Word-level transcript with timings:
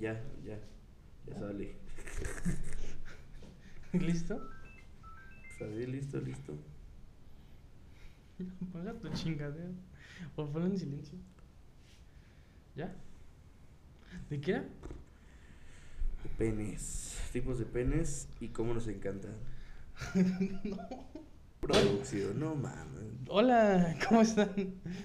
Ya, 0.00 0.22
ya. 0.44 0.58
Ya 1.26 1.38
sale. 1.38 1.76
¿Listo? 3.92 4.40
Sale, 5.58 5.86
listo, 5.86 6.20
listo. 6.20 6.58
Apaga 8.68 8.92
tu 9.00 9.08
chingadera. 9.10 9.70
O 10.36 10.46
ponlo 10.46 10.66
en 10.66 10.78
silencio. 10.78 11.18
¿Ya? 12.76 12.94
¿De 14.28 14.40
qué 14.40 14.50
era? 14.52 14.62
De 14.62 16.28
penes. 16.36 17.18
Tipos 17.32 17.58
de 17.58 17.64
penes 17.64 18.28
y 18.40 18.48
cómo 18.48 18.74
nos 18.74 18.88
encantan. 18.88 19.34
Producción, 21.60 22.38
no 22.38 22.54
mames. 22.54 23.04
Hola, 23.28 23.96
¿cómo 24.06 24.20
están? 24.20 24.50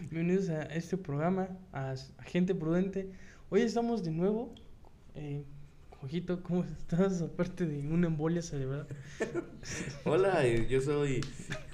Bienvenidos 0.10 0.50
a 0.50 0.64
este 0.64 0.98
programa, 0.98 1.48
a 1.72 1.96
Gente 2.26 2.54
Prudente. 2.54 3.12
Hoy 3.52 3.62
estamos 3.62 4.04
de 4.04 4.12
nuevo. 4.12 4.54
Eh, 5.16 5.44
Ojito, 6.04 6.44
¿cómo 6.44 6.64
estás? 6.64 7.22
Aparte 7.24 7.66
de 7.66 7.80
una 7.88 8.06
embolia 8.06 8.44
cerebral. 8.44 8.88
Hola, 10.06 10.46
eh, 10.46 10.68
yo 10.70 10.80
soy 10.82 11.22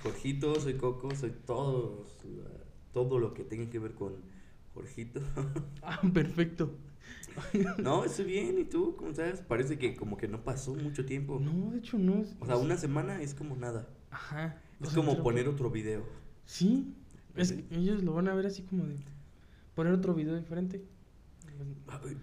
Jorgito, 0.01 0.55
soy 0.59 0.75
Coco, 0.75 1.13
soy 1.15 1.31
todo, 1.45 2.05
todo 2.93 3.19
lo 3.19 3.33
que 3.33 3.43
tenga 3.43 3.69
que 3.69 3.79
ver 3.79 3.93
con 3.93 4.13
Jorgito. 4.73 5.19
Ah, 5.81 6.01
perfecto. 6.13 6.77
No, 7.77 8.05
estoy 8.05 8.25
bien, 8.25 8.57
¿y 8.57 8.63
tú? 8.63 8.95
¿Cómo 8.95 9.11
estás? 9.11 9.41
Parece 9.41 9.77
que 9.77 9.95
como 9.95 10.15
que 10.15 10.29
no 10.29 10.43
pasó 10.43 10.73
mucho 10.73 11.05
tiempo. 11.05 11.39
No, 11.39 11.71
de 11.71 11.79
hecho 11.79 11.97
no. 11.97 12.23
O 12.39 12.45
sea, 12.45 12.55
una 12.55 12.77
semana 12.77 13.21
es 13.21 13.35
como 13.35 13.55
nada. 13.57 13.87
Ajá. 14.09 14.61
Es 14.81 14.89
como 14.91 15.21
poner 15.21 15.47
otro 15.49 15.69
video. 15.69 16.03
Sí. 16.45 16.95
Es, 17.35 17.51
Ujú. 17.51 17.61
ellos 17.71 18.01
lo 18.01 18.13
van 18.13 18.29
a 18.29 18.33
ver 18.33 18.45
así 18.45 18.63
como 18.63 18.85
de 18.85 18.95
poner 19.75 19.91
otro 19.93 20.13
video 20.15 20.35
diferente. 20.37 20.81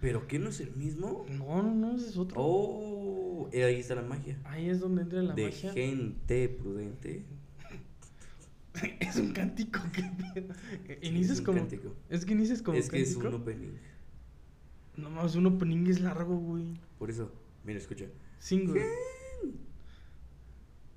¿Pero 0.00 0.26
qué 0.26 0.38
no 0.38 0.50
es 0.50 0.60
el 0.60 0.74
mismo? 0.76 1.24
No, 1.30 1.62
no, 1.62 1.74
no, 1.74 1.96
ese 1.96 2.08
es 2.10 2.16
otro. 2.16 2.36
Oh, 2.40 3.48
eh, 3.52 3.64
ahí 3.64 3.76
está 3.80 3.94
la 3.94 4.02
magia. 4.02 4.38
Ahí 4.44 4.68
es 4.68 4.80
donde 4.80 5.02
entra 5.02 5.22
la 5.22 5.34
de 5.34 5.44
magia. 5.46 5.72
gente 5.72 6.48
prudente. 6.48 7.24
Es 9.00 9.16
un 9.16 9.32
cántico 9.34 9.80
que 9.92 10.00
Sí, 11.02 11.06
inicias 11.08 11.32
es 11.32 11.38
un 11.40 11.44
como 11.44 11.58
cántico. 11.58 11.94
es 12.08 12.24
que 12.24 12.32
inicias 12.32 12.62
como 12.62 12.78
es 12.78 12.88
que 12.88 13.02
es 13.02 13.14
un 13.16 13.26
opening. 13.34 13.74
No 14.96 15.10
más 15.10 15.34
un 15.36 15.44
opening 15.46 15.86
es 15.88 16.00
largo, 16.00 16.36
güey. 16.38 16.72
Por 16.98 17.10
eso, 17.10 17.30
mira, 17.64 17.78
escucha. 17.78 18.06
Single. 18.38 18.82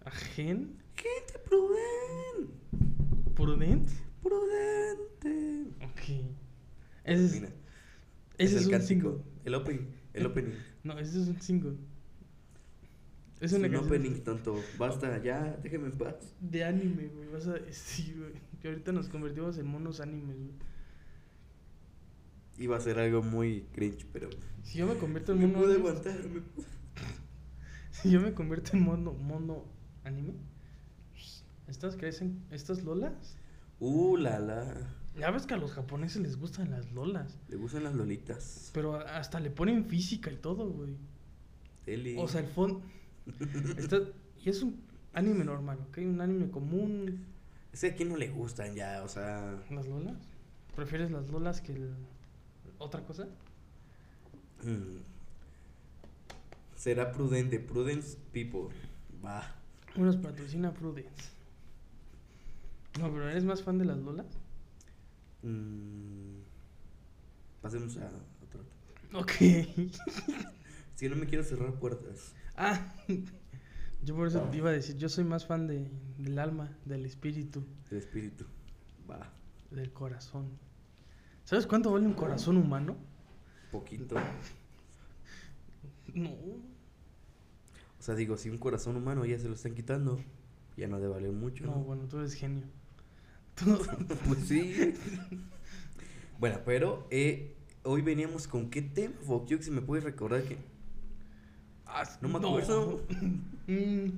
¿Ajen? 0.05 0.77
Gente 0.95 1.33
prudente. 1.49 2.53
¿Prudent? 3.35 3.89
Prudente. 4.23 5.65
Ok. 5.83 6.25
Ese 7.03 7.25
es, 7.25 7.33
Mira, 7.33 7.49
ese 8.37 8.57
es 8.57 8.65
el 8.65 8.71
cántico. 8.71 8.87
single. 8.87 9.23
El 9.45 9.55
opening. 9.55 9.85
El 10.13 10.25
opening. 10.25 10.53
No, 10.83 10.97
ese 10.99 11.21
es 11.21 11.27
un 11.27 11.41
single. 11.41 11.77
Es 13.39 13.51
Es 13.51 13.59
una 13.59 13.67
un 13.67 13.75
opening 13.75 14.23
tonto. 14.23 14.55
Basta, 14.77 15.21
ya, 15.21 15.57
déjeme 15.61 15.87
en 15.87 15.97
paz. 15.97 16.15
de 16.39 16.63
anime, 16.63 17.07
güey. 17.07 17.27
Vas 17.29 17.47
a 17.47 17.53
decir, 17.53 18.17
güey. 18.17 18.33
Que 18.61 18.69
ahorita 18.69 18.91
nos 18.91 19.09
convertimos 19.09 19.57
en 19.57 19.67
monos 19.67 19.99
animes, 19.99 20.37
güey. 20.37 20.53
Iba 22.57 22.77
a 22.77 22.79
ser 22.79 22.99
algo 22.99 23.21
muy 23.21 23.65
cringe, 23.73 24.05
pero. 24.13 24.29
Si 24.63 24.77
yo 24.77 24.87
me 24.87 24.95
convierto 24.95 25.33
en 25.33 25.51
mono 25.51 25.71
aguantar. 25.71 26.17
me 26.29 26.41
Si 27.91 28.09
yo 28.11 28.21
me 28.21 28.33
convierto 28.33 28.71
en 28.77 28.83
mono, 28.83 29.13
mono 29.13 29.65
anime. 30.03 30.33
¿Estas 31.67 31.95
crecen? 31.97 32.45
¿Estas 32.51 32.83
lolas? 32.83 33.37
Uh, 33.79 34.17
la 34.17 34.39
la. 34.39 34.95
Ya 35.17 35.31
ves 35.31 35.45
que 35.45 35.53
a 35.53 35.57
los 35.57 35.71
japoneses 35.71 36.21
les 36.21 36.37
gustan 36.37 36.71
las 36.71 36.91
lolas. 36.91 37.37
Le 37.47 37.55
gustan 37.55 37.83
las 37.83 37.95
lolitas. 37.95 38.71
Pero 38.73 38.95
hasta 38.95 39.39
le 39.39 39.49
ponen 39.49 39.85
física 39.85 40.31
y 40.31 40.35
todo, 40.35 40.69
güey. 40.69 40.97
Eli. 41.85 42.15
O 42.17 42.27
sea, 42.27 42.41
el 42.41 42.47
fondo. 42.47 42.81
y 44.43 44.49
es 44.49 44.61
un 44.61 44.81
anime 45.13 45.45
normal, 45.45 45.79
¿ok? 45.87 45.99
Un 45.99 46.19
anime 46.19 46.49
común. 46.49 47.25
Es 47.71 47.81
que 47.81 47.87
a 47.87 47.95
quién 47.95 48.09
no 48.09 48.17
le 48.17 48.29
gustan 48.29 48.75
ya, 48.75 49.03
o 49.03 49.07
sea. 49.07 49.63
¿Las 49.69 49.87
lolas? 49.87 50.17
¿Prefieres 50.75 51.11
las 51.11 51.29
lolas 51.29 51.61
que 51.61 51.71
el... 51.71 51.95
otra 52.77 53.01
cosa? 53.05 53.27
mm, 54.63 54.97
Será 56.75 57.11
prudente. 57.11 57.59
Prudence 57.59 58.17
people. 58.33 58.75
Va. 59.23 59.55
Unos 59.95 60.17
patrocina 60.17 60.73
Prudence. 60.73 61.31
No, 62.99 63.11
pero 63.11 63.29
¿eres 63.29 63.45
más 63.45 63.63
fan 63.63 63.77
de 63.77 63.85
las 63.85 63.97
lolas? 63.97 64.27
Mm, 65.45 66.41
Pasemos 67.61 67.97
a 67.97 68.09
otro. 68.43 68.61
Ok. 69.13 69.31
Que 70.97 71.09
no 71.09 71.15
me 71.15 71.25
quiero 71.27 71.43
cerrar 71.43 71.73
puertas. 71.73 72.33
ah, 72.55 72.93
yo 74.03 74.15
por 74.15 74.27
eso 74.27 74.41
te 74.49 74.57
iba 74.57 74.69
a 74.69 74.73
decir, 74.73 74.97
yo 74.97 75.09
soy 75.09 75.23
más 75.23 75.45
fan 75.45 75.67
de, 75.67 75.89
del 76.17 76.39
alma, 76.39 76.75
del 76.85 77.05
espíritu, 77.05 77.63
El 77.91 77.97
espíritu. 77.97 78.45
Va. 79.09 79.31
del 79.71 79.91
corazón. 79.91 80.49
¿Sabes 81.43 81.67
cuánto 81.67 81.91
vale 81.91 82.07
un 82.07 82.13
corazón 82.13 82.57
humano? 82.57 82.95
Poquito. 83.71 84.15
No. 86.13 86.29
O 86.31 88.01
sea, 88.05 88.15
digo, 88.15 88.37
si 88.37 88.49
un 88.49 88.57
corazón 88.57 88.95
humano 88.95 89.25
ya 89.25 89.37
se 89.37 89.47
lo 89.47 89.53
están 89.55 89.75
quitando, 89.75 90.19
ya 90.77 90.87
no 90.87 90.99
debe 90.99 91.13
valer 91.13 91.31
mucho. 91.33 91.65
No, 91.65 91.71
¿no? 91.75 91.83
bueno, 91.83 92.07
tú 92.07 92.17
eres 92.19 92.33
genio. 92.35 92.63
Pues 94.27 94.39
sí. 94.47 94.93
bueno, 96.39 96.59
pero 96.65 97.07
eh, 97.09 97.55
hoy 97.83 98.01
veníamos 98.01 98.47
con 98.47 98.69
qué 98.69 98.81
tema, 98.81 99.15
Fokio, 99.25 99.61
si 99.61 99.71
me 99.71 99.81
puedes 99.81 100.03
recordar 100.03 100.43
que. 100.43 100.57
Ah, 101.85 102.03
No 102.21 102.27
me 102.29 102.37
acuerdo. 102.37 103.01
Mm, 103.67 104.09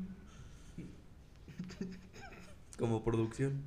Como 2.77 3.01
producción. 3.01 3.63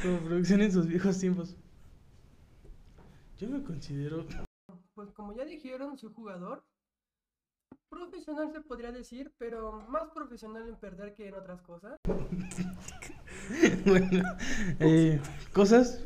Como 0.00 0.18
producción 0.20 0.60
en 0.62 0.70
sus 0.72 0.86
viejos 0.86 1.18
tiempos. 1.18 1.56
Yo 3.38 3.48
me 3.48 3.62
considero. 3.64 4.24
Pues 4.94 5.10
como 5.10 5.34
ya 5.34 5.44
dijeron, 5.44 5.98
soy 5.98 6.12
jugador. 6.14 6.64
Profesional 7.92 8.50
se 8.50 8.62
podría 8.62 8.90
decir, 8.90 9.30
pero 9.36 9.84
más 9.90 10.04
profesional 10.14 10.66
en 10.66 10.76
perder 10.76 11.12
que 11.12 11.28
en 11.28 11.34
otras 11.34 11.60
cosas. 11.60 12.00
bueno, 13.84 14.22
eh, 14.80 15.20
cosas 15.52 16.00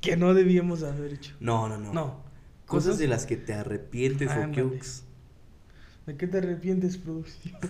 que 0.00 0.16
no 0.16 0.32
debíamos 0.32 0.82
haber 0.82 1.12
hecho. 1.12 1.36
No, 1.38 1.68
no, 1.68 1.76
no. 1.76 1.92
No. 1.92 2.22
Cosas 2.64 2.96
de 2.96 3.06
las 3.06 3.26
que 3.26 3.36
te 3.36 3.52
arrepientes. 3.52 4.32
Fokiux. 4.32 5.04
¿De 6.06 6.16
qué 6.16 6.26
te 6.26 6.38
arrepientes, 6.38 6.96
producción? 6.96 7.54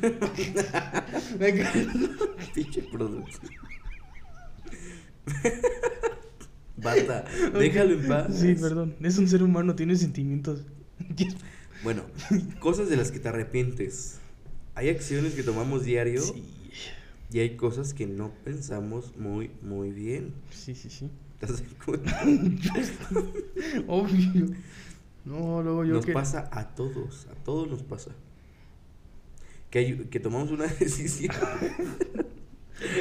Pinche 2.54 2.82
producción. 2.82 3.52
Basta, 6.76 7.24
déjalo 7.52 7.94
en 7.94 8.06
paz. 8.06 8.28
Sí, 8.30 8.54
perdón. 8.54 8.94
Es 9.00 9.18
un 9.18 9.26
ser 9.26 9.42
humano, 9.42 9.74
tiene 9.74 9.96
sentimientos. 9.96 10.62
Bueno, 11.84 12.02
cosas 12.60 12.88
de 12.88 12.96
las 12.96 13.10
que 13.10 13.18
te 13.20 13.28
arrepientes. 13.28 14.18
Hay 14.74 14.88
acciones 14.90 15.34
que 15.34 15.42
tomamos 15.42 15.84
diario 15.84 16.20
Sí. 16.22 16.42
y 17.32 17.38
hay 17.40 17.56
cosas 17.56 17.94
que 17.94 18.06
no 18.06 18.30
pensamos 18.44 19.16
muy, 19.16 19.50
muy 19.62 19.90
bien. 19.90 20.34
Sí, 20.50 20.74
sí, 20.74 20.90
sí. 20.90 21.10
¿Te 21.40 21.46
das 21.46 21.62
cuenta? 21.84 22.20
Obvio. 23.86 24.46
No, 25.24 25.62
luego 25.62 25.84
yo 25.84 25.94
Nos 25.94 26.06
que. 26.06 26.12
pasa 26.12 26.48
a 26.52 26.68
todos, 26.74 27.26
a 27.30 27.34
todos 27.44 27.68
nos 27.68 27.82
pasa. 27.82 28.10
Que, 29.70 29.80
hay- 29.80 29.96
que 30.10 30.20
tomamos 30.20 30.50
una 30.50 30.66
decisión 30.80 31.34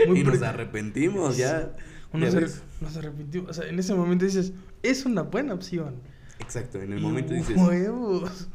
Muy 0.07 0.19
y 0.19 0.23
nos 0.23 0.41
arrepentimos, 0.41 1.37
ya. 1.37 1.75
Ves. 2.13 2.61
nos 2.81 2.95
arrepintió. 2.97 3.45
O 3.47 3.53
sea, 3.53 3.67
en 3.67 3.77
ese 3.77 3.93
momento 3.93 4.25
dices, 4.25 4.53
es 4.83 5.05
una 5.05 5.21
buena 5.23 5.53
opción. 5.53 5.95
Exacto, 6.39 6.81
en 6.81 6.93
el 6.93 6.99
momento 7.01 7.33
dices, 7.33 7.57
Huevos. 7.57 8.47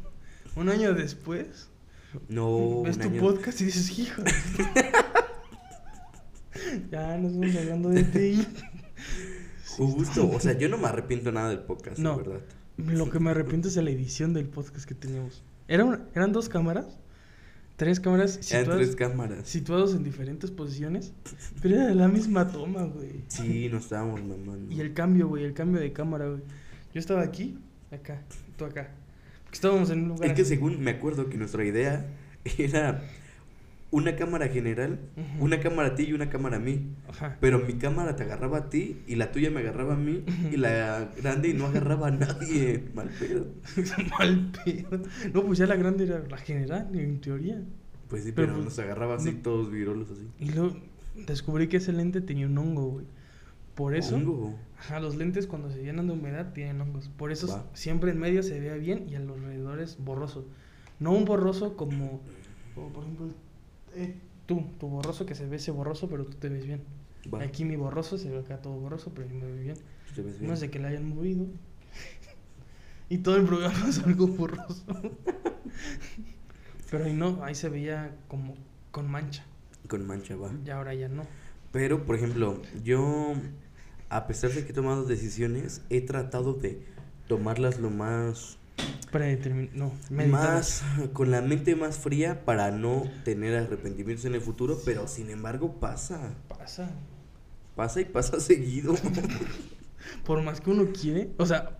Un 0.55 0.69
año 0.69 0.93
después, 0.93 1.69
no, 2.29 2.83
ves 2.83 2.95
un 2.97 3.01
tu 3.03 3.07
año- 3.09 3.21
podcast 3.21 3.61
y 3.61 3.65
dices, 3.65 3.97
hijo. 3.99 4.21
ya 6.91 7.17
nos 7.17 7.37
vamos 7.37 7.55
hablando 7.55 7.89
de 7.89 8.03
ti. 8.03 8.47
Justo, 9.77 10.29
o 10.29 10.39
sea, 10.39 10.57
yo 10.57 10.69
no 10.69 10.77
me 10.77 10.87
arrepiento 10.87 11.31
nada 11.31 11.49
del 11.49 11.59
podcast, 11.59 11.97
No. 11.99 12.11
la 12.11 12.17
verdad. 12.17 12.39
Lo 12.77 13.09
que 13.09 13.19
me 13.19 13.31
arrepiento 13.31 13.67
es 13.67 13.75
de 13.75 13.81
la 13.83 13.91
edición 13.91 14.33
del 14.33 14.47
podcast 14.47 14.85
que 14.85 14.95
teníamos. 14.95 15.43
Era 15.67 15.85
una- 15.85 16.01
eran 16.13 16.33
dos 16.33 16.49
cámaras, 16.49 16.97
tres 17.77 17.99
cámaras 17.99 18.35
Eran 18.51 18.65
situadas, 18.65 18.77
tres 18.77 18.95
cámaras. 18.95 19.47
situados 19.47 19.95
en 19.95 20.03
diferentes 20.03 20.51
posiciones, 20.51 21.13
pero 21.61 21.75
era 21.75 21.93
la 21.95 22.07
misma 22.07 22.49
toma, 22.51 22.83
güey. 22.83 23.23
Sí, 23.27 23.69
nos 23.69 23.83
estábamos 23.83 24.21
mamando. 24.23 24.73
Y 24.73 24.81
el 24.81 24.93
cambio, 24.93 25.27
güey, 25.29 25.45
el 25.45 25.53
cambio 25.53 25.79
de 25.79 25.93
cámara, 25.93 26.27
güey. 26.27 26.41
Yo 26.93 26.99
estaba 26.99 27.21
aquí, 27.21 27.57
acá, 27.91 28.21
tú 28.57 28.65
acá. 28.65 28.91
Porque 29.51 29.57
estábamos 29.57 29.89
en 29.89 30.03
un 30.03 30.07
lugar 30.09 30.29
Es 30.29 30.33
que 30.33 30.45
según 30.45 30.79
me 30.81 30.91
acuerdo 30.91 31.27
que 31.29 31.37
nuestra 31.37 31.65
idea 31.65 32.05
era 32.57 33.03
una 33.91 34.15
cámara 34.15 34.47
general, 34.47 34.97
una 35.41 35.59
cámara 35.59 35.89
a 35.89 35.95
ti 35.95 36.03
y 36.03 36.13
una 36.13 36.29
cámara 36.29 36.55
a 36.55 36.59
mí. 36.61 36.87
Ajá. 37.09 37.37
Pero 37.41 37.59
mi 37.59 37.73
cámara 37.73 38.15
te 38.15 38.23
agarraba 38.23 38.59
a 38.59 38.69
ti 38.69 39.01
y 39.07 39.15
la 39.15 39.33
tuya 39.33 39.51
me 39.51 39.59
agarraba 39.59 39.95
a 39.95 39.97
mí 39.97 40.23
y 40.49 40.55
la 40.55 41.09
grande 41.21 41.49
y 41.49 41.53
no 41.53 41.65
agarraba 41.65 42.07
a 42.07 42.11
nadie. 42.11 42.85
Mal 42.95 43.09
pedo. 43.09 43.47
Mal 44.17 44.51
pedo. 44.63 45.01
No, 45.33 45.43
pues 45.43 45.59
ya 45.59 45.65
la 45.67 45.75
grande 45.75 46.05
era 46.05 46.23
la 46.29 46.37
general, 46.37 46.87
en 46.97 47.19
teoría. 47.19 47.61
Pues 48.07 48.23
sí, 48.23 48.31
Pero, 48.31 48.47
pero, 48.47 48.53
pues, 48.53 48.65
nos 48.77 48.79
agarraba 48.79 49.15
así 49.15 49.33
no- 49.33 49.41
todos 49.41 49.69
virolos 49.69 50.09
así. 50.11 50.25
Y 50.39 50.51
luego 50.53 50.77
descubrí 51.27 51.67
que 51.67 51.75
ese 51.77 51.91
lente 51.91 52.21
tenía 52.21 52.45
un 52.45 52.57
hongo, 52.57 52.85
güey. 52.91 53.05
Por 53.81 53.95
eso. 53.95 54.15
Hongo. 54.15 54.59
Ajá, 54.77 54.99
los 54.99 55.15
lentes 55.15 55.47
cuando 55.47 55.71
se 55.71 55.81
llenan 55.81 56.05
de 56.05 56.13
humedad 56.13 56.53
tienen 56.53 56.79
hongos. 56.81 57.09
Por 57.09 57.31
eso 57.31 57.47
Va. 57.47 57.65
siempre 57.73 58.11
en 58.11 58.19
medio 58.19 58.43
se 58.43 58.59
vea 58.59 58.75
bien 58.75 59.09
y 59.09 59.15
a 59.15 59.19
los 59.19 59.39
alrededores 59.39 59.97
borroso. 59.97 60.45
No 60.99 61.13
un 61.13 61.25
borroso 61.25 61.75
como, 61.75 62.21
como 62.75 62.89
por 62.89 63.03
ejemplo, 63.03 63.29
eh, 63.95 64.19
tú, 64.45 64.65
tu 64.79 64.87
borroso 64.87 65.25
que 65.25 65.33
se 65.33 65.47
ve 65.47 65.55
ese 65.55 65.71
borroso, 65.71 66.09
pero 66.09 66.25
tú 66.25 66.37
te 66.37 66.47
ves 66.47 66.67
bien. 66.67 66.83
Va, 67.33 67.41
Aquí 67.41 67.65
mi 67.65 67.75
borroso 67.75 68.19
se 68.19 68.29
ve 68.29 68.37
acá 68.37 68.61
todo 68.61 68.75
borroso, 68.75 69.11
pero 69.15 69.27
yo 69.27 69.33
me 69.33 69.47
veo 69.47 69.63
bien. 69.63 69.77
te 70.15 70.21
ves 70.21 70.37
bien. 70.37 70.51
No 70.51 70.55
sé 70.55 70.69
que 70.69 70.77
le 70.77 70.87
hayan 70.87 71.09
movido. 71.09 71.47
y 73.09 73.17
todo 73.17 73.37
el 73.37 73.45
programa 73.45 73.89
es 73.89 73.97
algo 73.97 74.27
borroso. 74.27 74.85
pero 76.91 77.05
ahí 77.05 77.13
no, 77.13 77.43
ahí 77.43 77.55
se 77.55 77.67
veía 77.67 78.15
como 78.27 78.53
con 78.91 79.09
mancha. 79.09 79.43
Con 79.87 80.05
mancha, 80.05 80.35
va. 80.35 80.51
Y 80.63 80.69
ahora 80.69 80.93
ya 80.93 81.07
no. 81.07 81.23
Pero, 81.71 82.05
por 82.05 82.15
ejemplo, 82.15 82.61
yo, 82.83 83.33
a 84.11 84.27
pesar 84.27 84.51
de 84.51 84.63
que 84.65 84.71
he 84.71 84.75
tomado 84.75 85.05
decisiones, 85.05 85.81
he 85.89 86.01
tratado 86.01 86.53
de 86.53 86.83
tomarlas 87.27 87.79
lo 87.79 87.89
más, 87.89 88.57
no, 89.73 89.91
más, 90.27 90.83
con 91.13 91.31
la 91.31 91.41
mente 91.41 91.75
más 91.75 91.97
fría 91.97 92.43
para 92.45 92.71
no 92.71 93.03
tener 93.23 93.55
arrepentimientos 93.55 94.25
en 94.25 94.35
el 94.35 94.41
futuro, 94.41 94.77
pero 94.85 95.07
sin 95.07 95.29
embargo 95.29 95.79
pasa, 95.79 96.33
Pasa. 96.49 96.91
pasa 97.75 98.01
y 98.01 98.05
pasa 98.05 98.39
seguido. 98.41 98.95
por 100.25 100.41
más 100.43 100.59
que 100.61 100.71
uno 100.71 100.87
quiere, 100.91 101.31
o 101.37 101.45
sea, 101.45 101.77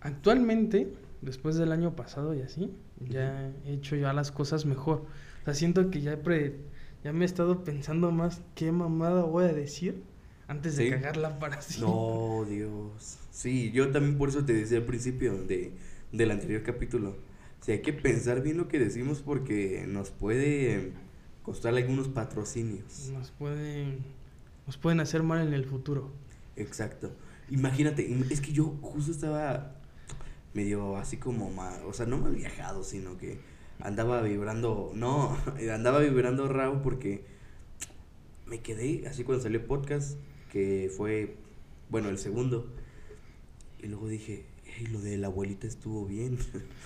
actualmente, 0.00 0.92
después 1.22 1.56
del 1.56 1.72
año 1.72 1.94
pasado 1.96 2.34
y 2.34 2.42
así, 2.42 2.72
ya 3.08 3.52
he 3.64 3.74
hecho 3.74 3.96
ya 3.96 4.12
las 4.12 4.32
cosas 4.32 4.66
mejor. 4.66 5.04
O 5.42 5.44
sea, 5.44 5.54
siento 5.54 5.90
que 5.90 6.00
ya, 6.00 6.14
he 6.14 6.16
pre- 6.16 6.56
ya 7.04 7.12
me 7.12 7.24
he 7.24 7.26
estado 7.26 7.62
pensando 7.64 8.10
más 8.10 8.40
qué 8.54 8.72
mamada 8.72 9.22
voy 9.22 9.44
a 9.44 9.52
decir 9.52 10.02
antes 10.48 10.76
de 10.76 10.84
Sí. 10.84 10.90
cagarla 10.90 11.38
para 11.38 11.60
sí. 11.60 11.80
No, 11.80 12.44
Dios. 12.48 13.18
Sí, 13.30 13.70
yo 13.72 13.90
también 13.90 14.16
por 14.18 14.28
eso 14.28 14.44
te 14.44 14.52
decía 14.52 14.78
al 14.78 14.84
principio 14.84 15.34
de, 15.42 15.72
del 16.12 16.30
anterior 16.30 16.62
capítulo. 16.62 17.16
O 17.60 17.64
sea, 17.64 17.74
hay 17.74 17.82
que 17.82 17.92
pensar 17.92 18.42
bien 18.42 18.56
lo 18.58 18.68
que 18.68 18.78
decimos 18.78 19.22
porque 19.22 19.84
nos 19.88 20.10
puede 20.10 20.92
costar 21.42 21.74
algunos 21.74 22.08
patrocinios. 22.08 23.10
Nos 23.12 23.30
pueden, 23.32 23.98
nos 24.66 24.76
pueden 24.76 25.00
hacer 25.00 25.22
mal 25.22 25.46
en 25.46 25.52
el 25.54 25.64
futuro. 25.64 26.10
Exacto. 26.56 27.12
Imagínate, 27.50 28.08
im- 28.08 28.26
es 28.30 28.40
que 28.40 28.52
yo 28.52 28.64
justo 28.82 29.10
estaba 29.12 29.72
medio 30.54 30.96
así 30.96 31.16
como 31.18 31.50
mal, 31.50 31.82
o 31.86 31.92
sea, 31.92 32.06
no 32.06 32.18
mal 32.18 32.34
viajado, 32.34 32.82
sino 32.82 33.18
que 33.18 33.38
andaba 33.78 34.22
vibrando, 34.22 34.90
no, 34.94 35.36
andaba 35.72 35.98
vibrando 35.98 36.48
raro 36.48 36.82
porque 36.82 37.24
me 38.46 38.60
quedé 38.60 39.06
así 39.06 39.22
cuando 39.24 39.42
salió 39.42 39.60
el 39.60 39.66
podcast, 39.66 40.16
que 40.56 40.90
fue, 40.90 41.36
bueno, 41.90 42.08
el 42.08 42.16
segundo, 42.16 42.66
y 43.82 43.88
luego 43.88 44.08
dije, 44.08 44.46
hey, 44.64 44.86
lo 44.90 45.02
de 45.02 45.18
la 45.18 45.26
abuelita 45.26 45.66
estuvo 45.66 46.06
bien, 46.06 46.38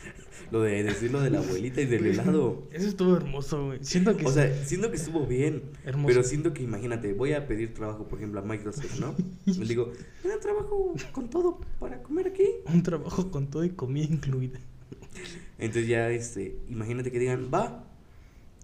lo 0.50 0.62
de 0.62 0.82
decir 0.82 1.12
lo 1.12 1.20
de 1.20 1.31
la 1.31 1.38
abuelita 1.38 1.81
y 1.81 1.87
del 1.87 2.05
helado. 2.05 2.67
Eso 2.72 2.88
estuvo 2.88 3.17
hermoso, 3.17 3.67
güey. 3.67 3.78
Siento 3.82 4.17
que 4.17 4.26
O 4.26 4.28
es 4.31 4.34
sea, 4.34 4.64
siento 4.64 4.90
que 4.90 4.96
estuvo 4.96 5.25
bien, 5.25 5.62
hermoso. 5.84 6.08
pero 6.08 6.25
siento 6.25 6.52
que 6.52 6.64
imagínate, 6.64 7.12
voy 7.12 7.32
a 7.34 7.46
pedir 7.46 7.72
trabajo, 7.72 8.08
por 8.08 8.19
ejemplo, 8.19 8.40
a 8.40 8.43
Microsoft, 8.43 8.99
¿no? 8.99 9.14
Le 9.46 9.64
digo, 9.64 9.93
¿me 10.25 10.31
dan 10.31 10.40
trabajo 10.40 10.93
con 11.12 11.31
todo 11.31 11.61
para 11.78 12.02
comer 12.02 12.26
aquí? 12.26 12.49
Un 12.66 12.82
trabajo 12.82 13.31
con 13.31 13.50
todo 13.50 13.64
y 13.64 13.70
comida 13.70 14.06
incluida. 14.11 14.58
Entonces 15.58 15.87
ya, 15.87 16.11
este, 16.11 16.56
imagínate 16.69 17.12
que 17.12 17.20
digan, 17.20 17.52
va, 17.55 17.84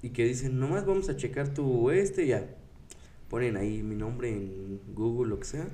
y 0.02 0.09
que 0.09 0.25
dicen, 0.25 0.59
nomás 0.59 0.85
vamos 0.85 1.09
a 1.09 1.17
checar 1.17 1.55
tu 1.55 1.93
este, 1.93 2.26
ya. 2.26 2.44
Ponen 3.28 3.56
ahí 3.56 3.82
mi 3.82 3.94
nombre 3.96 4.31
en 4.31 4.81
Google, 4.94 5.31
lo 5.31 5.38
que 5.40 5.46
sea. 5.46 5.69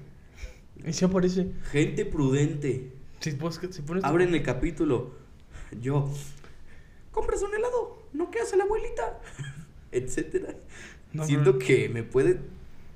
Y 0.87 0.93
si 0.93 1.05
aparece. 1.05 1.53
Gente 1.71 2.05
prudente. 2.07 2.93
Si, 3.21 3.33
buscas- 3.33 3.73
si 3.75 3.83
pones. 3.83 4.03
tu- 4.03 4.09
Abren 4.09 4.35
el 4.35 4.43
capítulo. 4.43 5.13
Yo, 5.81 6.13
compras 7.13 7.43
un 7.43 7.55
helado, 7.55 8.03
no 8.13 8.31
qué 8.31 8.41
hace 8.41 8.57
la 8.57 8.65
abuelita, 8.65 9.21
etcétera. 9.93 10.55
No, 11.13 11.25
Siento 11.27 11.59
pero- 11.59 11.67
que 11.67 11.89
me 11.89 12.03
puede 12.03 12.41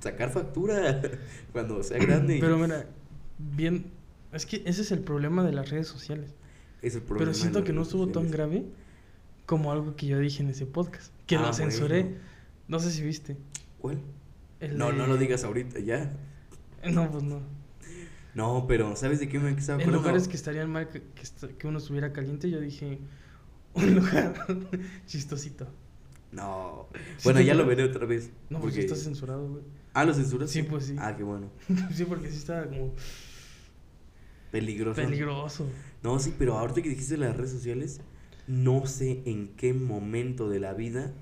sacar 0.01 0.31
factura 0.31 1.01
cuando 1.53 1.83
sea 1.83 1.99
grande. 1.99 2.39
Pero 2.41 2.57
mira, 2.59 2.87
bien. 3.39 3.87
Es 4.33 4.45
que 4.47 4.63
ese 4.67 4.83
es 4.83 4.91
el 4.93 5.01
problema 5.01 5.45
de 5.45 5.53
las 5.53 5.71
redes 5.71 5.87
sociales. 5.87 6.35
es 6.83 6.95
el 6.95 7.03
problema 7.03 7.27
Pero 7.31 7.35
siento 7.35 7.63
que 7.65 7.73
no 7.73 7.83
estuvo 7.83 8.09
tan 8.09 8.31
grave 8.31 8.65
como 9.47 9.71
algo 9.73 9.97
que 9.97 10.07
yo 10.07 10.19
dije 10.19 10.43
en 10.43 10.51
ese 10.51 10.67
podcast. 10.67 11.13
Que 11.27 11.37
Ah, 11.37 11.43
lo 11.47 11.53
censuré. 11.53 12.03
bueno. 12.03 12.17
No 12.69 12.81
sé 12.81 12.91
si 12.91 13.03
viste. 13.03 13.37
¿Cuál? 13.79 14.01
El 14.61 14.79
No, 14.79 14.87
de- 14.91 14.95
no 14.99 15.07
lo 15.07 15.17
digas 15.17 15.45
ahorita, 15.45 15.79
ya. 15.81 16.13
No, 16.91 17.11
pues 17.11 17.25
no. 17.25 17.41
No, 18.35 18.67
pero 18.69 18.97
¿sabes 18.97 19.19
de 19.21 19.29
qué 19.29 19.39
me 19.39 19.51
estaba 19.51 19.77
En 19.77 19.83
acordando? 19.89 19.99
lugares 20.09 20.29
que 20.29 20.37
estarían 20.37 20.71
mal 20.71 20.89
que, 20.91 21.03
que, 21.59 21.67
uno 21.67 21.79
estuviera 21.79 22.13
caliente, 22.13 22.51
yo 22.51 22.61
dije 22.61 22.99
un 23.75 23.95
lugar 23.95 24.35
chistosito. 25.07 25.67
No. 26.33 26.89
¿Sí 27.17 27.23
Bueno, 27.25 27.41
ya 27.41 27.55
lo 27.55 27.65
veré 27.67 27.85
otra 27.85 28.05
vez. 28.05 28.31
No, 28.51 28.61
pues 28.61 28.75
porque- 28.75 28.87
está 28.87 28.97
censurado, 28.97 29.49
güey. 29.49 29.63
Ah, 29.95 30.05
¿lo 30.05 30.13
censuras? 30.13 30.51
Sí, 30.51 30.63
pues 30.63 30.85
sí. 30.87 30.97
Ah, 30.99 31.17
qué 31.17 31.23
bueno. 31.23 31.51
sí, 31.95 32.05
porque 32.05 32.31
sí 32.31 32.37
estaba 32.37 32.67
como 32.67 32.93
Peligroso. 34.51 35.01
peligroso. 35.01 35.67
No, 36.03 36.19
sí, 36.19 36.35
pero 36.39 36.59
ahorita 36.59 36.83
que 36.83 36.89
dijiste 36.91 37.17
las 37.17 37.37
redes 37.37 37.51
sociales, 37.53 38.01
no 38.47 38.87
sé 38.87 39.23
en 39.27 39.49
qué 39.57 39.73
momento 39.75 40.49
de 40.49 40.61
la 40.61 40.73
vida 40.73 41.13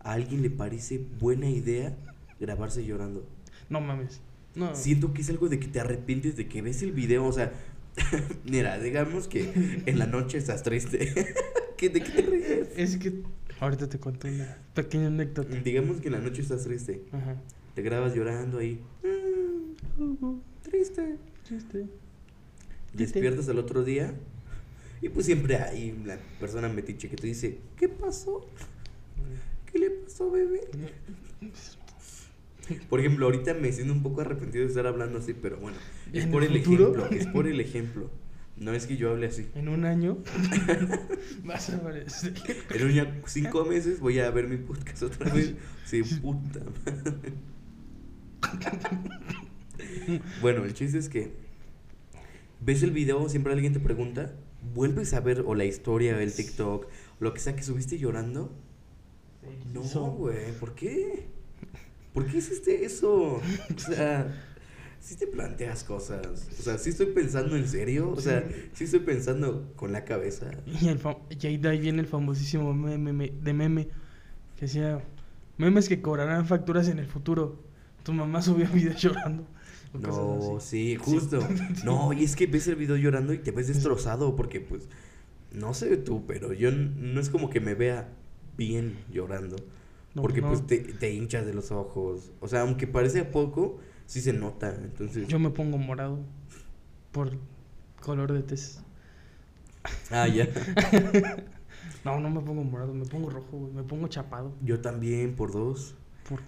a 0.00 0.12
alguien 0.12 0.42
le 0.42 0.50
parece 0.50 0.98
buena 1.20 1.48
idea 1.48 1.96
grabarse 2.40 2.84
llorando. 2.84 3.26
No 3.68 3.80
mames. 3.80 4.20
No. 4.54 4.74
Siento 4.74 5.12
que 5.12 5.22
es 5.22 5.30
algo 5.30 5.48
de 5.48 5.60
que 5.60 5.68
te 5.68 5.80
arrepientes 5.80 6.36
de 6.36 6.48
que 6.48 6.62
ves 6.62 6.82
el 6.82 6.92
video, 6.92 7.24
o 7.24 7.32
sea, 7.32 7.52
mira, 8.44 8.78
digamos 8.78 9.28
que 9.28 9.82
en 9.86 9.98
la 9.98 10.06
noche 10.06 10.38
estás 10.38 10.62
triste. 10.62 11.34
¿Qué, 11.76 11.88
¿De 11.88 12.00
qué 12.00 12.10
te 12.10 12.22
ríes? 12.22 12.68
Es 12.76 12.96
que 12.96 13.22
ahorita 13.60 13.88
te 13.88 13.98
cuento 13.98 14.28
una 14.28 14.58
pequeña 14.74 15.06
anécdota. 15.06 15.54
Digamos 15.56 16.00
que 16.00 16.08
en 16.08 16.12
la 16.14 16.20
noche 16.20 16.42
estás 16.42 16.64
triste, 16.64 17.02
Ajá. 17.12 17.36
te 17.74 17.82
grabas 17.82 18.14
llorando 18.14 18.58
ahí, 18.58 18.80
mm, 19.98 20.34
triste. 20.62 21.16
Chiste. 21.44 21.86
Despiertas 22.92 23.48
al 23.48 23.58
otro 23.58 23.84
día 23.84 24.14
y 25.00 25.08
pues 25.08 25.26
siempre 25.26 25.56
hay 25.56 25.92
la 26.04 26.18
persona 26.38 26.68
metiche 26.68 27.08
que 27.08 27.16
te 27.16 27.26
dice, 27.26 27.58
¿qué 27.76 27.88
pasó? 27.88 28.46
¿Qué 29.70 29.78
le 29.78 29.90
pasó, 29.90 30.30
bebé? 30.30 30.60
Por 32.88 33.00
ejemplo, 33.00 33.26
ahorita 33.26 33.54
me 33.54 33.72
siento 33.72 33.92
un 33.92 34.02
poco 34.02 34.20
arrepentido 34.20 34.64
de 34.64 34.68
estar 34.68 34.86
hablando 34.86 35.18
así, 35.18 35.34
pero 35.34 35.58
bueno, 35.58 35.76
es 36.12 36.24
¿En 36.24 36.30
por 36.30 36.44
el 36.44 36.56
ejemplo, 36.56 37.06
es 37.10 37.26
por 37.32 37.46
el 37.46 37.60
ejemplo. 37.60 38.10
No 38.56 38.74
es 38.74 38.86
que 38.86 38.96
yo 38.98 39.10
hable 39.10 39.26
así. 39.26 39.46
En 39.54 39.68
un 39.68 39.86
año 39.86 40.18
vas 41.44 41.70
a 41.70 41.76
aparecer. 41.76 42.34
En 42.74 42.90
unos 42.90 43.08
cinco 43.26 43.64
meses 43.64 44.00
voy 44.00 44.18
a 44.18 44.30
ver 44.30 44.48
mi 44.48 44.58
podcast 44.58 45.02
otra 45.04 45.32
vez. 45.32 45.54
Sí, 45.84 46.02
puta 46.02 46.60
madre. 46.84 47.32
Bueno, 50.42 50.64
el 50.64 50.74
chiste 50.74 50.98
es 50.98 51.08
que 51.08 51.32
ves 52.60 52.82
el 52.82 52.90
video, 52.90 53.28
siempre 53.28 53.52
alguien 53.52 53.72
te 53.72 53.80
pregunta, 53.80 54.34
vuelves 54.74 55.14
a 55.14 55.20
ver 55.20 55.44
o 55.46 55.54
la 55.54 55.64
historia, 55.64 56.16
o 56.16 56.18
el 56.18 56.34
TikTok, 56.34 56.86
lo 57.18 57.32
que 57.32 57.40
sea 57.40 57.56
que 57.56 57.62
subiste 57.62 57.98
llorando. 57.98 58.52
No, 59.72 60.10
güey, 60.12 60.52
¿por 60.58 60.74
qué? 60.74 61.26
¿Por 62.12 62.26
qué 62.26 62.38
hiciste 62.38 62.84
eso? 62.84 63.40
O 63.74 63.78
sea, 63.78 64.34
si 65.00 65.16
te 65.16 65.26
planteas 65.26 65.84
cosas. 65.84 66.48
O 66.58 66.62
sea, 66.62 66.76
sí 66.78 66.90
estoy 66.90 67.06
pensando 67.06 67.56
en 67.56 67.68
serio. 67.68 68.10
O 68.10 68.20
sea, 68.20 68.46
sí 68.72 68.84
estoy 68.84 69.00
pensando 69.00 69.72
con 69.76 69.92
la 69.92 70.04
cabeza. 70.04 70.50
Y, 70.66 70.88
el 70.88 71.00
y 71.30 71.46
ahí 71.46 71.56
de 71.56 71.68
ahí 71.68 71.80
viene 71.80 72.00
el 72.00 72.06
famosísimo 72.06 72.74
meme, 72.74 73.12
me- 73.12 73.30
de 73.30 73.52
meme 73.52 73.88
que 74.56 74.62
decía 74.66 75.02
memes 75.56 75.88
que 75.88 76.02
cobrarán 76.02 76.46
facturas 76.46 76.88
en 76.88 76.98
el 76.98 77.06
futuro. 77.06 77.62
Tu 78.02 78.12
mamá 78.12 78.42
subió 78.42 78.66
videos 78.68 78.96
llorando. 79.02 79.46
No, 79.92 80.58
sí, 80.60 80.96
justo. 80.96 81.40
No, 81.84 82.12
y 82.12 82.24
es 82.24 82.36
que 82.36 82.46
ves 82.46 82.66
el 82.68 82.76
video 82.76 82.96
llorando 82.96 83.32
y 83.32 83.38
te 83.38 83.50
ves 83.52 83.68
destrozado 83.68 84.36
porque 84.36 84.60
pues 84.60 84.88
no 85.52 85.74
sé 85.74 85.96
tú, 85.96 86.24
pero 86.26 86.52
yo 86.52 86.70
no 86.70 87.20
es 87.20 87.28
como 87.30 87.50
que 87.50 87.60
me 87.60 87.74
vea 87.74 88.08
bien 88.56 88.98
llorando. 89.12 89.56
No, 90.14 90.22
porque 90.22 90.40
no. 90.40 90.48
pues 90.48 90.66
te, 90.66 90.78
te 90.78 91.12
hinchas 91.12 91.46
de 91.46 91.54
los 91.54 91.70
ojos. 91.70 92.32
O 92.40 92.48
sea, 92.48 92.62
aunque 92.62 92.86
parece 92.86 93.24
poco, 93.24 93.78
sí 94.06 94.20
se 94.20 94.32
nota. 94.32 94.74
Entonces, 94.74 95.28
Yo 95.28 95.38
me 95.38 95.50
pongo 95.50 95.78
morado 95.78 96.18
por 97.12 97.30
color 98.00 98.32
de 98.32 98.42
tez. 98.42 98.80
ah, 100.10 100.26
ya. 100.28 100.48
No, 102.04 102.18
no 102.18 102.30
me 102.30 102.40
pongo 102.40 102.64
morado, 102.64 102.94
me 102.94 103.04
pongo 103.04 103.28
rojo, 103.28 103.58
güey. 103.58 103.72
Me 103.74 103.82
pongo 103.82 104.08
chapado. 104.08 104.54
Yo 104.62 104.80
también, 104.80 105.34
por 105.36 105.52
dos. 105.52 105.94
Por... 106.26 106.40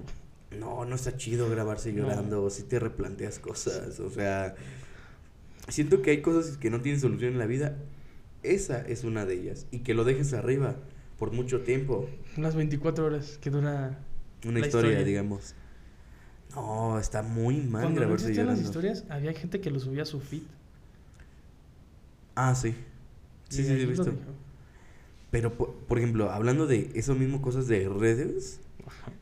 No, 0.59 0.87
no 0.87 0.95
está 0.95 1.17
chido 1.19 1.51
grabarse 1.51 1.93
No. 1.93 2.03
llorando, 2.05 2.49
si 2.49 2.63
te 2.63 2.79
replanteas 2.79 3.39
cosas, 3.39 4.01
o 4.01 4.09
sea, 4.11 4.55
siento 5.69 6.01
que 6.01 6.11
hay 6.11 6.23
cosas 6.23 6.57
que 6.57 6.71
no 6.71 6.81
tienen 6.81 7.01
solución 7.03 7.33
en 7.35 7.39
la 7.39 7.45
vida, 7.47 7.77
esa 8.43 8.81
es 8.81 9.05
una 9.05 9.27
de 9.27 9.35
ellas, 9.35 9.67
y 9.71 9.81
que 9.81 9.93
lo 9.95 10.05
dejes 10.05 10.33
arriba 10.33 10.77
por 11.23 11.31
mucho 11.31 11.61
tiempo, 11.61 12.09
Unas 12.37 12.57
24 12.57 13.05
horas 13.07 13.39
que 13.41 13.49
dura. 13.49 13.97
una 14.45 14.59
La 14.59 14.67
historia, 14.67 14.91
historia. 14.91 15.05
digamos. 15.05 15.55
No, 16.53 16.99
está 16.99 17.23
muy 17.23 17.59
mal 17.59 17.83
Cuando 17.83 18.01
no 18.01 18.07
grabarse 18.09 18.45
las 18.45 18.61
historias, 18.61 19.05
había 19.09 19.33
gente 19.33 19.61
que 19.61 19.71
lo 19.71 19.79
subía 19.79 20.03
a 20.03 20.05
su 20.05 20.19
feed. 20.19 20.43
Ah, 22.35 22.57
sí. 22.57 22.75
Sí, 23.49 23.63
Y 23.63 23.65
sí, 23.65 23.71
sí, 23.77 23.81
he 23.83 23.87
visto. 23.87 24.13
Pero, 25.31 25.57
por, 25.57 25.73
por 25.75 25.99
ejemplo, 25.99 26.29
hablando 26.33 26.67
de 26.67 26.91
eso 26.97 27.15
mismo, 27.15 27.41
cosas 27.41 27.69
de 27.69 27.89
redes, 27.89 28.59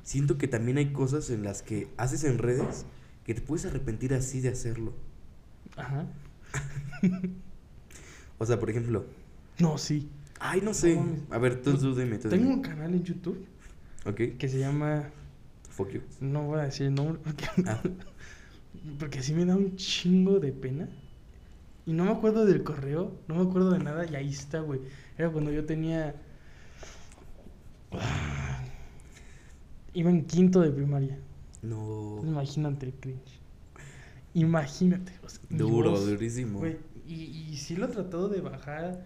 siento 0.03 0.39
que 0.39 0.49
también 0.49 0.79
hay 0.79 0.95
cosas 0.95 1.29
en 1.29 1.43
las 1.43 1.61
que 1.61 1.89
haces 1.99 2.25
en 2.25 2.39
redes 2.39 2.87
que 3.27 3.35
te 3.35 3.43
puedes 3.43 3.67
arrepentir 3.67 4.15
así 4.15 4.41
de 4.41 4.49
hacerlo. 4.49 4.95
Ajá. 5.77 6.07
O 8.39 8.47
sea, 8.47 8.59
por 8.59 8.71
ejemplo, 8.71 9.05
No, 9.59 9.77
sí. 9.77 10.09
Ay, 10.41 10.61
no 10.63 10.75
sé. 10.75 10.99
A 11.31 11.39
ver, 11.39 11.63
tú, 11.63 11.77
tú 11.79 11.95
dime, 11.95 12.19
tú 12.19 12.29
Tengo 12.29 12.45
dime. 12.45 12.55
un 12.57 12.63
canal 12.63 12.95
en 12.95 13.05
YouTube 13.05 13.47
Ok, 14.07 14.21
que 14.39 14.49
se 14.49 14.59
llama. 14.59 15.11
fuck 15.71 15.91
you. 15.91 16.03
No 16.21 16.45
voy 16.47 16.61
a 16.61 16.65
decir 16.65 16.87
el 16.87 16.95
nombre 16.95 17.21
porque, 17.23 17.47
Ah, 17.67 17.81
porque 18.99 19.23
sí 19.23 19.35
me 19.35 19.45
da 19.45 19.57
un 19.57 19.77
chingo 19.77 20.41
de 20.41 20.53
pena. 20.53 20.89
Y 21.87 21.93
no 21.93 22.05
me 22.05 22.13
acuerdo 22.13 22.45
del 22.47 22.63
correo, 22.63 23.21
no 23.29 23.37
me 23.37 23.43
acuerdo 23.49 23.71
de 23.73 23.81
nada, 23.81 24.07
y 24.11 24.15
ahí 24.15 24.31
está, 24.31 24.61
güey. 24.61 24.81
Era 25.19 25.31
cuando 25.31 25.51
yo 25.53 25.65
tenía. 25.67 26.15
Iba 29.95 30.11
en 30.11 30.25
quinto 30.27 30.61
de 30.61 30.71
primaria. 30.71 31.19
no. 31.63 32.21
Entonces, 32.23 32.31
imagínate 32.31 32.87
el 32.87 32.95
cringe. 32.95 33.41
Imagínate. 34.35 35.13
o 35.25 35.29
sea, 35.29 35.41
mi 35.49 35.59
Duro, 35.59 35.91
voz, 35.91 36.07
durísimo. 36.07 36.59
güey, 36.61 36.77
y, 37.07 37.15
y 37.51 37.57
sí 37.57 37.77
lo 37.77 37.87
he 37.87 37.89
tratado 37.89 38.29
de 38.29 38.41
bajar. 38.41 39.05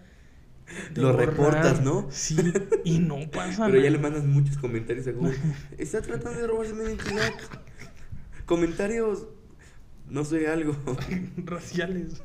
Lo 0.94 1.12
borrar, 1.12 1.28
reportas, 1.28 1.83
¿no? 1.83 2.06
Sí, 2.11 2.37
y 2.85 2.99
no 2.99 3.18
pasa 3.33 3.66
Pero 3.66 3.80
ya 3.80 3.90
le 3.90 3.99
mandas 3.99 4.25
muchos 4.25 4.56
comentarios 4.59 5.06
a 5.06 5.12
Google. 5.12 5.37
Está 5.78 6.00
tratando 6.02 6.40
de 6.40 6.47
robarse 6.47 6.73
mi 6.75 6.85
identidad. 6.85 7.33
comentarios, 8.47 9.26
no 10.09 10.25
sé, 10.25 10.47
algo. 10.49 10.75
Raciales. 11.37 12.23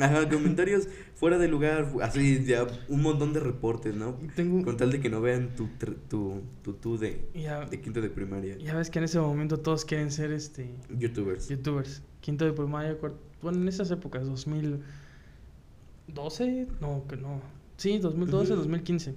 Ajá, 0.00 0.28
comentarios 0.28 0.88
fuera 1.14 1.38
de 1.38 1.46
lugar. 1.48 1.92
Así, 2.02 2.44
ya 2.44 2.66
un 2.88 3.02
montón 3.02 3.32
de 3.32 3.38
reportes, 3.40 3.94
¿no? 3.94 4.18
Tengo. 4.36 4.62
Con 4.64 4.76
tal 4.76 4.90
de 4.92 5.00
que 5.00 5.08
no 5.10 5.20
vean 5.20 5.54
tu 5.56 5.68
tu, 6.08 6.42
tu, 6.62 6.72
tú 6.74 6.98
de, 6.98 7.28
Ya, 7.34 7.64
de 7.64 7.80
quinto 7.80 8.00
de 8.00 8.10
primaria. 8.10 8.56
ya 8.58 8.74
ves 8.76 8.90
que 8.90 8.98
en 8.98 9.04
ese 9.06 9.18
momento 9.20 9.58
todos 9.60 9.84
quieren 9.84 10.10
ser 10.10 10.32
este 10.32 10.68
Youtubers. 10.96 11.48
youtubers. 11.48 12.02
Quinto 12.20 12.44
de 12.44 12.52
primaria, 12.52 12.96
cuarto. 12.98 13.18
Bueno, 13.42 13.58
en 13.62 13.68
esas 13.68 13.88
épocas, 13.92 14.26
2012, 14.26 16.66
no, 16.80 17.04
que 17.08 17.16
no. 17.16 17.40
Sí, 17.78 17.98
2012, 17.98 18.52
Ujú. 18.52 18.56
2015. 18.62 19.14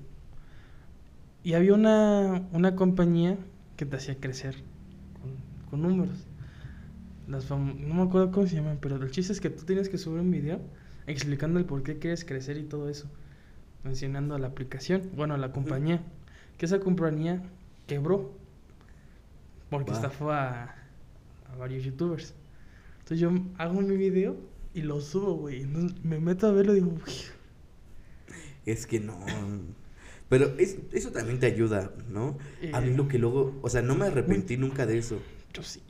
Y 1.44 1.54
había 1.54 1.74
una, 1.74 2.48
una 2.54 2.76
compañía 2.76 3.38
que 3.76 3.86
te 3.86 3.96
hacía 3.98 4.16
crecer 4.20 4.56
con, 5.20 5.70
con 5.70 5.82
números. 5.82 6.28
Las 7.28 7.50
no 7.50 7.58
me 7.66 8.02
acuerdo 8.04 8.32
cómo 8.32 8.48
se 8.48 8.56
llaman, 8.56 8.78
pero 8.82 8.96
el 8.98 9.12
chiste 9.12 9.34
es 9.34 9.42
que 9.42 9.50
tú 9.50 9.66
tienes 9.66 9.90
que 9.90 9.98
subir 9.98 10.22
un 10.22 10.32
video 10.32 10.60
explicando 11.08 11.60
el 11.60 11.66
por 11.66 11.82
qué 11.84 11.98
quieres 11.98 12.24
crecer 12.24 12.58
y 12.58 12.64
todo 12.64 12.88
eso. 12.90 13.10
Mencionando 13.84 14.36
a 14.36 14.40
la 14.40 14.48
aplicación, 14.48 15.10
bueno, 15.16 15.34
a 15.34 15.38
la 15.38 15.52
compañía. 15.52 16.04
Que 16.58 16.66
esa 16.68 16.80
compañía 16.80 17.42
quebró. 17.88 18.32
Porque 19.70 19.92
Va. 19.92 19.98
estafó 19.98 20.32
a, 20.32 20.64
a 21.52 21.56
varios 21.58 21.84
youtubers. 21.84 22.36
Entonces 23.00 23.20
yo 23.20 23.32
hago 23.58 23.82
mi 23.82 23.98
video 23.98 24.36
y 24.76 24.84
lo 24.84 25.02
subo, 25.02 25.36
güey. 25.36 25.64
Entonces 25.64 26.04
me 26.04 26.20
meto 26.20 26.46
a 26.48 26.52
verlo 26.52 26.74
y 26.74 26.76
digo, 26.76 26.92
"Uy, 26.92 27.12
Es 28.66 28.86
que 28.86 29.00
no. 29.00 29.20
Pero 30.30 30.54
es, 30.58 30.78
eso 30.94 31.12
también 31.12 31.40
te 31.40 31.48
ayuda, 31.48 31.92
¿no? 32.10 32.38
A 32.74 32.80
mí 32.82 32.90
Eh. 32.90 32.94
lo 32.96 33.08
que 33.08 33.18
luego, 33.20 33.60
o 33.62 33.70
sea, 33.70 33.82
no 33.82 33.96
me 33.96 34.06
arrepentí 34.06 34.58
nunca 34.58 34.86
de 34.86 34.98
eso. 34.98 35.22
yo 35.54 35.64
sí. 35.64 35.82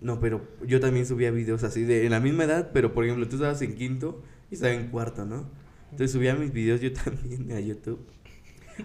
No, 0.00 0.20
pero 0.20 0.46
yo 0.64 0.78
también 0.78 1.06
subía 1.06 1.32
videos 1.32 1.64
así 1.64 1.82
de 1.82 2.04
en 2.04 2.12
la 2.12 2.20
misma 2.20 2.44
edad, 2.44 2.70
pero 2.72 2.94
por 2.94 3.04
ejemplo, 3.04 3.26
tú 3.28 3.34
estabas 3.36 3.60
en 3.62 3.74
quinto 3.74 4.22
y 4.50 4.54
estaba 4.54 4.72
en 4.72 4.88
cuarto, 4.90 5.24
¿no? 5.24 5.50
Entonces 5.90 6.12
subía 6.12 6.36
mis 6.36 6.52
videos 6.52 6.80
yo 6.80 6.92
también 7.04 7.50
a 7.50 7.58
YouTube. 7.60 7.98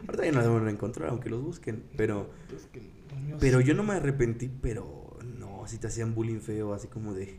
Ahorita 0.07 0.25
ya 0.25 0.31
no 0.31 0.53
van 0.53 0.67
a 0.67 0.71
encontrar, 0.71 1.09
aunque 1.09 1.29
los 1.29 1.43
busquen, 1.43 1.83
pero 1.95 2.31
que 2.71 2.81
pero 3.39 3.61
yo 3.61 3.75
no 3.75 3.83
me 3.83 3.93
arrepentí, 3.93 4.49
pero 4.61 5.17
no, 5.37 5.67
si 5.67 5.77
te 5.77 5.85
hacían 5.85 6.15
bullying 6.15 6.39
feo, 6.39 6.73
así 6.73 6.87
como 6.87 7.13
de 7.13 7.37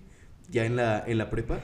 ya 0.48 0.64
en 0.64 0.76
la 0.76 1.02
en 1.04 1.18
la 1.18 1.30
prepa 1.30 1.60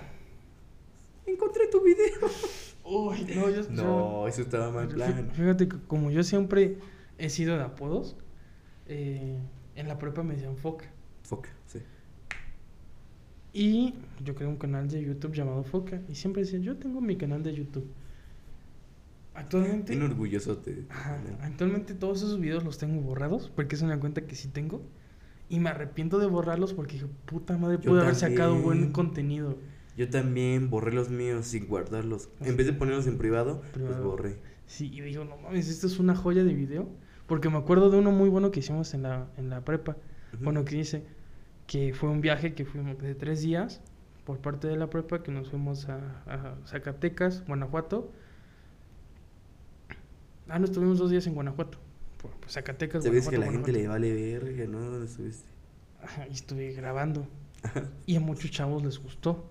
encontré 1.27 1.69
tu 1.69 1.81
video. 1.83 2.29
Uy, 2.91 3.25
no, 3.37 3.49
yo, 3.51 3.63
yo- 3.63 3.71
No, 3.71 4.27
eso 4.29 4.43
estaba 4.43 4.71
mal 4.71 4.89
plan. 4.89 5.31
Fíjate 5.33 5.69
que 5.69 5.77
como 5.87 6.11
yo 6.11 6.23
siempre 6.23 6.79
he 7.19 7.29
sido 7.31 7.57
de 7.57 7.63
apodos, 7.63 8.17
eh, 8.87 9.39
en 9.77 9.89
la 9.89 9.99
prepa 9.99 10.23
me 10.23 10.35
decían 10.35 10.57
Foca. 10.57 10.87
Foca, 11.23 11.51
sí. 11.67 11.79
Y 13.53 13.95
yo 14.25 14.35
creé 14.35 14.49
un 14.49 14.57
canal 14.57 14.89
de 14.89 15.03
YouTube 15.03 15.33
llamado 15.33 15.63
Foca. 15.65 16.01
Y 16.09 16.15
siempre 16.15 16.43
decía, 16.43 16.59
yo 16.61 16.77
tengo 16.77 17.01
mi 17.01 17.17
canal 17.17 17.43
de 17.43 17.55
YouTube. 17.55 17.89
Actualmente, 19.35 19.97
Un 19.97 20.03
orgullosote. 20.03 20.85
ajá, 20.91 21.21
actualmente 21.43 21.95
todos 21.95 22.19
esos 22.23 22.41
videos 22.41 22.65
los 22.65 22.79
tengo 22.79 23.01
borrados 23.01 23.51
porque 23.55 23.77
es 23.77 23.83
una 23.83 23.99
cuenta 24.01 24.23
que 24.27 24.35
sí 24.35 24.49
tengo. 24.49 24.83
Y 25.49 25.59
me 25.61 25.71
arrepiento 25.71 26.19
de 26.19 26.27
borrarlos 26.27 26.75
porque 26.75 26.95
dije, 26.95 27.07
puta 27.27 27.57
madre, 27.57 27.79
pude 27.79 28.01
haber 28.03 28.15
sacado 28.15 28.57
buen 28.61 28.93
contenido. 28.93 29.57
Yo 29.97 30.09
también 30.09 30.71
borré 30.71 30.93
los 30.93 31.11
míos 31.11 31.47
sin 31.47 31.67
guardarlos. 31.67 32.29
En 32.41 32.57
vez 32.57 32.67
de 32.67 32.73
ponerlos 32.73 33.07
en 33.07 33.19
privado, 33.19 33.61
los 33.63 33.71
Privado. 33.71 34.05
borré. 34.05 34.37
Sí, 34.67 34.91
y 34.93 35.01
digo, 35.01 35.25
no 35.25 35.37
mames, 35.37 35.69
esto 35.69 35.87
es 35.87 35.99
una 35.99 36.15
joya 36.15 36.45
de 36.45 36.55
video. 36.55 36.89
Porque 37.27 37.49
me 37.49 37.59
acuerdo 37.59 37.91
de 37.91 37.99
uno 37.99 38.11
muy 38.11 38.29
bueno 38.29 38.51
que 38.51 38.61
hicimos 38.61 38.93
en 38.95 39.03
la, 39.03 39.29
en 39.37 39.51
la 39.51 39.65
prepa. 39.65 39.97
Bueno, 40.41 40.65
que 40.65 40.77
dice 40.77 41.05
que 41.67 41.93
fue 41.93 42.09
un 42.09 42.21
viaje 42.21 42.55
que 42.55 42.65
fuimos 42.65 42.99
de 42.99 43.15
tres 43.15 43.43
días 43.43 43.81
por 44.25 44.39
parte 44.39 44.67
de 44.69 44.77
la 44.77 44.91
prepa, 44.91 45.23
que 45.23 45.31
nos 45.33 45.51
fuimos 45.51 45.89
a, 45.89 45.99
a 46.27 46.57
Zacatecas, 46.67 47.45
Guanajuato. 47.47 48.11
Ah, 50.49 50.59
no, 50.59 50.65
estuvimos 50.65 50.99
dos 50.99 51.11
días 51.11 51.27
en 51.27 51.35
Guanajuato. 51.35 51.79
Por, 52.21 52.33
por 52.33 52.51
Zacatecas, 52.51 53.05
Sabes 53.05 53.29
que 53.29 53.37
a 53.37 53.39
Guanajuato, 53.39 53.41
la 53.41 53.53
gente 53.53 53.73
le 53.73 53.87
Guanajuato. 53.87 53.91
vale 53.91 54.39
verga, 54.55 54.67
¿no? 54.67 54.81
¿Dónde 54.91 55.07
estuviste? 55.07 55.49
Ajá, 56.03 56.27
y 56.29 56.33
estuve 56.33 56.73
grabando. 56.73 57.27
Y 58.07 58.17
a 58.17 58.21
muchos 58.21 58.51
chavos 58.51 58.83
les 58.85 58.99
gustó. 58.99 59.51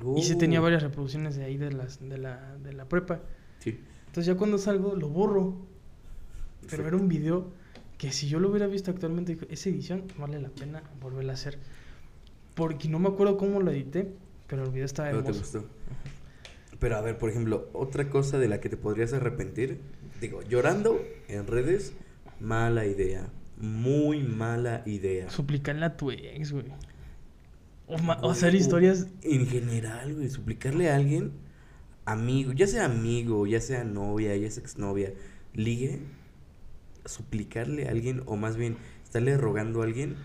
Y 0.00 0.20
Uh, 0.20 0.22
sí 0.22 0.36
tenía 0.36 0.60
varias 0.60 0.82
reproducciones 0.82 1.36
de 1.36 1.44
ahí 1.44 1.56
de, 1.56 1.72
las, 1.72 2.00
de, 2.00 2.16
la, 2.18 2.56
de 2.58 2.72
la 2.72 2.88
prepa. 2.88 3.20
Sí. 3.58 3.78
Entonces 4.06 4.26
ya 4.26 4.36
cuando 4.36 4.58
salgo 4.58 4.94
lo 4.96 5.08
borro. 5.08 5.56
Pero 6.70 6.86
era 6.86 6.96
un 6.96 7.08
video 7.08 7.50
que 7.98 8.12
si 8.12 8.28
yo 8.28 8.40
lo 8.40 8.48
hubiera 8.50 8.66
visto 8.66 8.90
actualmente, 8.90 9.38
esa 9.50 9.68
edición 9.68 10.04
vale 10.18 10.40
la 10.40 10.48
pena 10.50 10.82
volverla 11.00 11.32
a 11.32 11.34
hacer. 11.34 11.58
Porque 12.54 12.88
no 12.88 12.98
me 12.98 13.08
acuerdo 13.08 13.36
cómo 13.36 13.60
lo 13.60 13.70
edité, 13.70 14.12
pero 14.46 14.64
el 14.64 14.70
video 14.70 14.84
estaba 14.86 15.10
Pero 15.10 15.22
te 15.22 15.30
hermoso. 15.30 15.60
gustó. 15.60 15.74
Pero 16.78 16.96
a 16.96 17.00
ver, 17.02 17.18
por 17.18 17.28
ejemplo, 17.30 17.68
otra 17.72 18.08
cosa 18.08 18.38
de 18.38 18.48
la 18.48 18.60
que 18.60 18.68
te 18.68 18.76
podrías 18.76 19.12
arrepentir. 19.12 19.80
Digo, 20.20 20.42
llorando 20.42 20.98
en 21.28 21.46
redes, 21.46 21.92
mala 22.40 22.86
idea. 22.86 23.28
Muy 23.58 24.22
mala 24.22 24.82
idea. 24.86 25.28
Suplicarle 25.28 25.84
a 25.84 25.96
tu 25.96 26.10
ex, 26.10 26.52
güey. 26.52 26.64
O, 27.90 28.26
o 28.26 28.30
hacer 28.30 28.54
historias. 28.54 29.06
En 29.22 29.46
general, 29.46 30.14
güey, 30.14 30.28
suplicarle 30.30 30.90
a 30.90 30.96
alguien, 30.96 31.32
amigo, 32.04 32.52
ya 32.52 32.66
sea 32.66 32.84
amigo, 32.84 33.46
ya 33.46 33.60
sea 33.60 33.84
novia, 33.84 34.36
ya 34.36 34.50
sea 34.50 34.62
exnovia, 34.62 35.12
ligue, 35.54 36.00
suplicarle 37.04 37.88
a 37.88 37.90
alguien, 37.90 38.22
o 38.26 38.36
más 38.36 38.56
bien, 38.56 38.76
estarle 39.04 39.36
rogando 39.36 39.80
a 39.82 39.84
alguien, 39.84 40.16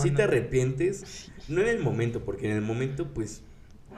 si 0.00 0.10
te 0.10 0.22
arrepientes, 0.22 1.30
no 1.48 1.60
en 1.60 1.68
el 1.68 1.80
momento, 1.80 2.24
porque 2.24 2.50
en 2.50 2.56
el 2.56 2.62
momento, 2.62 3.08
pues, 3.12 3.42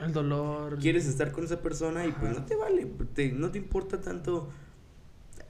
el 0.01 0.11
dolor. 0.11 0.77
quieres 0.79 1.05
estar 1.07 1.31
con 1.31 1.45
esa 1.45 1.61
persona 1.61 2.05
y 2.05 2.11
pues 2.11 2.31
Ajá. 2.31 2.39
no 2.41 2.45
te 2.45 2.55
vale, 2.55 2.85
te- 3.13 3.31
no 3.31 3.49
te 3.51 3.57
importa 3.59 4.01
tanto 4.01 4.49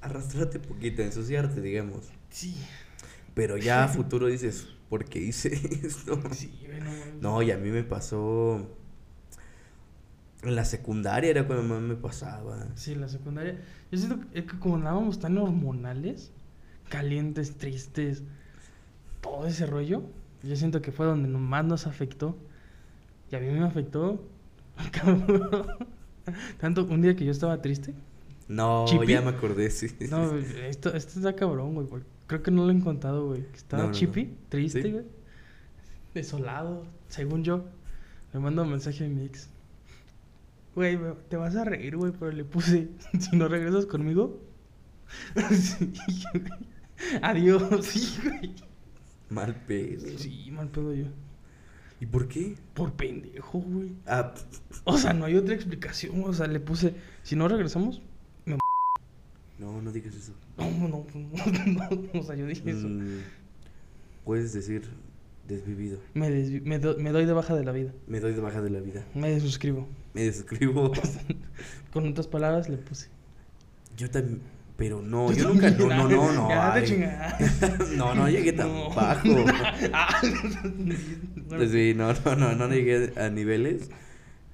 arrastrarte 0.01 0.59
poquito, 0.59 1.01
ensuciarte, 1.01 1.61
digamos. 1.61 2.05
Sí. 2.29 2.55
Pero 3.33 3.57
ya 3.57 3.83
a 3.83 3.87
futuro 3.87 4.27
dices, 4.27 4.67
¿por 4.89 5.05
qué 5.05 5.19
hice 5.19 5.53
esto? 5.83 6.19
Sí, 6.31 6.51
güey, 6.65 6.79
no 7.21 7.41
y 7.41 7.51
a 7.51 7.57
mí 7.57 7.69
me 7.69 7.83
pasó. 7.83 8.67
En 10.43 10.55
la 10.55 10.63
secundaria 10.65 11.31
era 11.31 11.47
cuando 11.47 11.63
más 11.63 11.81
me 11.81 11.95
pasaba. 11.95 12.67
Sí, 12.75 12.93
la 12.93 13.07
secundaria. 13.09 13.59
Yo 13.91 13.97
siento 13.97 14.19
que, 14.31 14.45
como 14.59 14.75
andábamos 14.75 15.19
tan 15.19 15.37
hormonales, 15.39 16.31
calientes, 16.89 17.55
tristes, 17.57 18.21
todo 19.21 19.47
ese 19.47 19.65
rollo, 19.65 20.03
yo 20.43 20.55
siento 20.55 20.81
que 20.83 20.91
fue 20.91 21.07
donde 21.07 21.27
más 21.29 21.65
nos 21.65 21.87
afectó. 21.87 22.37
Y 23.31 23.35
a 23.35 23.39
mí 23.39 23.47
me 23.47 23.65
afectó. 23.65 24.23
Tanto 26.59 26.85
un 26.85 27.01
día 27.01 27.15
que 27.15 27.25
yo 27.25 27.31
estaba 27.31 27.61
triste, 27.61 27.93
No, 28.47 28.85
¿Chippy? 28.87 29.07
ya 29.07 29.21
me 29.21 29.29
acordé, 29.29 29.69
sí. 29.71 29.87
No, 30.09 30.35
esto, 30.37 30.93
esto 30.93 31.19
está 31.19 31.35
cabrón, 31.35 31.73
güey. 31.75 31.87
porque 31.87 32.05
Creo 32.27 32.41
que 32.41 32.51
no 32.51 32.65
lo 32.65 32.71
he 32.71 32.79
contado, 32.79 33.27
güey. 33.27 33.45
Estaba 33.53 33.83
No, 33.83 33.87
no, 33.89 33.93
no. 33.93 33.97
chippy, 33.99 34.35
triste, 34.49 34.81
Sí. 34.83 34.91
güey. 34.91 35.05
Desolado, 36.13 36.85
según 37.09 37.43
yo. 37.43 37.65
Me 38.33 38.39
manda 38.39 38.63
un 38.63 38.69
mensaje 38.71 39.05
a 39.05 39.09
mi 39.09 39.25
ex. 39.25 39.49
Güey, 40.75 40.97
te 41.29 41.37
vas 41.37 41.55
a 41.55 41.63
reír, 41.63 41.95
güey, 41.97 42.11
pero 42.17 42.31
le 42.31 42.43
puse, 42.43 42.89
si 43.19 43.35
no 43.35 43.47
regresas 43.47 43.85
conmigo. 43.85 44.41
sí. 45.51 45.93
Adiós, 47.21 47.63
sí, 47.85 48.17
güey. 48.23 48.53
Mal 49.29 49.55
pedo. 49.67 50.05
Sí, 50.17 50.49
mal 50.51 50.69
pedo 50.69 50.93
yo. 50.93 51.05
¿Y 51.99 52.05
por 52.05 52.27
qué? 52.27 52.55
Por 52.73 52.93
pendejo, 52.93 53.59
güey. 53.59 53.93
Ah, 54.05 54.33
O 54.83 54.97
sea, 54.97 55.13
no 55.13 55.25
hay 55.25 55.35
otra 55.37 55.55
explicación. 55.55 56.23
O 56.25 56.33
sea, 56.33 56.47
le 56.47 56.59
puse, 56.59 56.93
si 57.23 57.35
no 57.35 57.47
regresamos. 57.47 58.01
No, 59.59 59.81
no 59.81 59.91
digas 59.91 60.13
eso. 60.15 60.33
No, 60.57 60.69
no, 60.71 60.87
no, 60.87 61.89
no, 62.13 62.19
O 62.19 62.23
sea, 62.23 62.35
yo 62.35 62.45
dije 62.47 62.69
eso. 62.69 62.87
Mm, 62.87 63.19
puedes 64.23 64.53
decir 64.53 64.83
desvivido. 65.47 65.99
Me, 66.13 66.29
desvi- 66.29 66.61
me, 66.63 66.79
do- 66.79 66.97
me 66.97 67.11
doy 67.11 67.25
de 67.25 67.33
baja 67.33 67.55
de 67.55 67.63
la 67.63 67.71
vida. 67.71 67.91
Me 68.07 68.19
doy 68.19 68.33
de 68.33 68.41
baja 68.41 68.61
de 68.61 68.69
la 68.69 68.79
vida. 68.79 69.05
Me 69.13 69.29
desuscribo. 69.29 69.87
Me 70.13 70.23
describo. 70.23 70.91
Con 71.93 72.07
otras 72.07 72.27
palabras 72.27 72.67
le 72.69 72.77
puse. 72.77 73.09
Yo 73.97 74.09
también. 74.09 74.41
Pero 74.77 75.01
no, 75.01 75.31
yo 75.31 75.47
nunca. 75.47 75.71
No, 75.71 75.87
no, 75.87 76.09
no, 76.09 76.31
no. 76.33 76.49
No, 77.95 78.13
no 78.15 78.29
llegué 78.29 78.51
tan 78.51 78.67
No. 78.67 78.89
bajo. 78.93 79.29
Ah. 79.93 80.21
Pues 81.47 81.71
sí, 81.71 81.93
no, 81.95 82.11
no, 82.11 82.35
no, 82.35 82.55
no 82.55 82.67
llegué 82.67 83.13
a 83.17 83.29
niveles. 83.29 83.89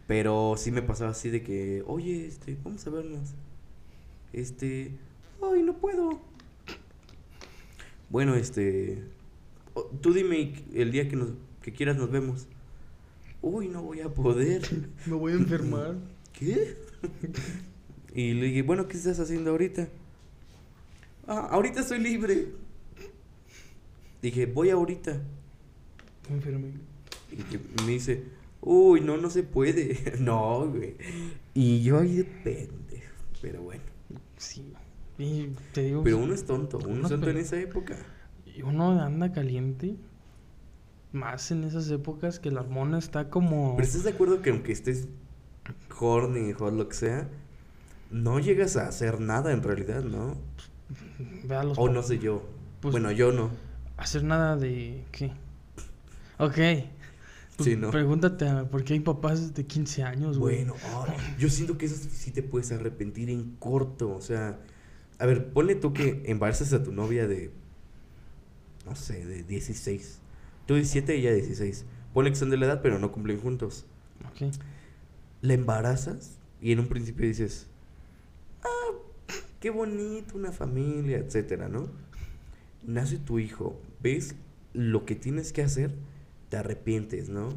Pero 0.07 0.55
sí 0.57 0.71
me 0.71 0.81
pasaba 0.81 1.11
así 1.11 1.29
de 1.29 1.41
que, 1.41 1.83
oye, 1.87 2.27
este, 2.27 2.57
vamos 2.63 2.85
a 2.85 2.89
vernos. 2.91 3.29
Este, 4.33 4.91
ay, 5.41 5.63
no 5.63 5.77
puedo. 5.77 6.21
Bueno, 8.09 8.35
este, 8.35 9.03
tú 10.01 10.13
dime 10.13 10.53
el 10.73 10.91
día 10.91 11.07
que 11.07 11.15
nos, 11.15 11.29
que 11.61 11.71
quieras 11.71 11.97
nos 11.97 12.11
vemos. 12.11 12.47
Uy, 13.41 13.67
no 13.67 13.81
voy 13.81 14.01
a 14.01 14.09
poder. 14.09 14.61
Me 15.05 15.13
voy 15.13 15.33
a 15.33 15.35
enfermar. 15.35 15.95
¿Qué? 16.33 16.77
Y 18.13 18.33
le 18.33 18.47
dije, 18.47 18.61
bueno, 18.61 18.87
¿qué 18.87 18.97
estás 18.97 19.19
haciendo 19.19 19.51
ahorita? 19.51 19.87
Ah, 21.27 21.47
ahorita 21.51 21.81
estoy 21.81 21.99
libre. 21.99 22.49
Dije, 24.21 24.45
voy 24.45 24.69
ahorita. 24.69 25.21
Me 26.29 26.35
enfermé. 26.35 26.73
Y 27.31 27.81
me 27.83 27.91
dice, 27.93 28.23
uy, 28.61 29.01
no, 29.01 29.17
no 29.17 29.29
se 29.29 29.43
puede. 29.43 30.15
no, 30.19 30.67
güey. 30.67 30.95
Y 31.53 31.81
yo 31.81 31.99
ahí 31.99 32.17
de 32.17 32.23
pendejo. 32.25 33.13
Pero 33.41 33.61
bueno. 33.61 33.90
Sí. 34.41 34.73
Y 35.19 35.47
te 35.71 35.83
digo, 35.83 36.03
Pero 36.03 36.17
uno 36.17 36.33
es 36.33 36.45
tonto. 36.45 36.77
Uno 36.79 36.87
Uno 36.89 37.01
es 37.03 37.09
tonto 37.09 37.29
en 37.29 37.37
esa 37.37 37.57
época. 37.59 37.95
y 38.45 38.63
uno 38.63 38.99
anda 38.99 39.31
caliente. 39.31 39.95
Más 41.13 41.51
en 41.51 41.63
esas 41.65 41.89
épocas 41.91 42.39
que 42.39 42.51
la 42.51 42.61
hormona 42.61 42.97
está 42.97 43.29
como. 43.29 43.75
Pero 43.75 43.87
¿estás 43.87 44.03
de 44.03 44.11
acuerdo 44.11 44.41
que 44.41 44.49
aunque 44.49 44.71
estés 44.71 45.07
horny 45.99 46.53
o 46.57 46.71
lo 46.71 46.87
que 46.87 46.95
sea, 46.95 47.27
no 48.09 48.39
llegas 48.39 48.77
a 48.77 48.87
hacer 48.87 49.19
nada 49.19 49.51
en 49.51 49.61
realidad, 49.61 50.03
¿no? 50.03 50.35
Ve 51.43 51.55
a 51.55 51.63
los 51.63 51.77
O 51.77 51.89
no 51.89 52.01
sé 52.01 52.17
yo. 52.17 52.43
Pues- 52.79 52.93
bueno, 52.93 53.11
yo 53.11 53.31
no. 53.31 53.51
Hacer 53.97 54.23
nada 54.23 54.55
de. 54.55 55.03
¿Qué? 55.11 55.31
Ok. 56.39 56.57
Pues 57.63 57.75
Sí, 57.75 57.79
¿no? 57.79 57.91
Pregúntate 57.91 58.47
a 58.47 58.69
por 58.69 58.83
qué 58.83 58.93
hay 58.93 58.99
papás 58.99 59.53
de 59.53 59.65
15 59.65 60.03
años, 60.03 60.37
güey. 60.37 60.65
Bueno, 60.65 60.75
yo 61.37 61.49
siento 61.49 61.77
que 61.77 61.85
eso 61.85 61.95
sí 62.11 62.31
te 62.31 62.43
puedes 62.43 62.71
arrepentir 62.71 63.29
en 63.29 63.55
corto. 63.57 64.15
O 64.15 64.21
sea, 64.21 64.59
a 65.19 65.25
ver, 65.25 65.51
ponle 65.51 65.75
tú 65.75 65.93
que 65.93 66.23
embarazas 66.25 66.73
a 66.73 66.83
tu 66.83 66.91
novia 66.91 67.27
de, 67.27 67.51
no 68.85 68.95
sé, 68.95 69.25
de 69.25 69.43
16. 69.43 70.19
Tú 70.65 70.75
17 70.75 71.15
y 71.15 71.19
ella 71.21 71.33
16. 71.33 71.85
Ponle 72.13 72.31
que 72.31 72.35
son 72.35 72.49
de 72.49 72.57
la 72.57 72.65
edad, 72.65 72.81
pero 72.81 72.99
no 72.99 73.11
cumplen 73.11 73.39
juntos. 73.39 73.85
Ok. 74.31 74.53
La 75.41 75.53
embarazas 75.53 76.37
y 76.61 76.71
en 76.71 76.79
un 76.79 76.87
principio 76.87 77.25
dices, 77.25 77.67
ah, 78.63 78.97
qué 79.59 79.69
bonito, 79.69 80.37
una 80.37 80.51
familia, 80.51 81.17
etcétera, 81.17 81.69
¿no? 81.69 81.89
Nace 82.85 83.17
tu 83.17 83.39
hijo, 83.39 83.79
ves 84.01 84.35
lo 84.73 85.05
que 85.05 85.15
tienes 85.15 85.51
que 85.53 85.63
hacer, 85.63 85.93
te 86.51 86.57
arrepientes, 86.57 87.29
¿no? 87.29 87.49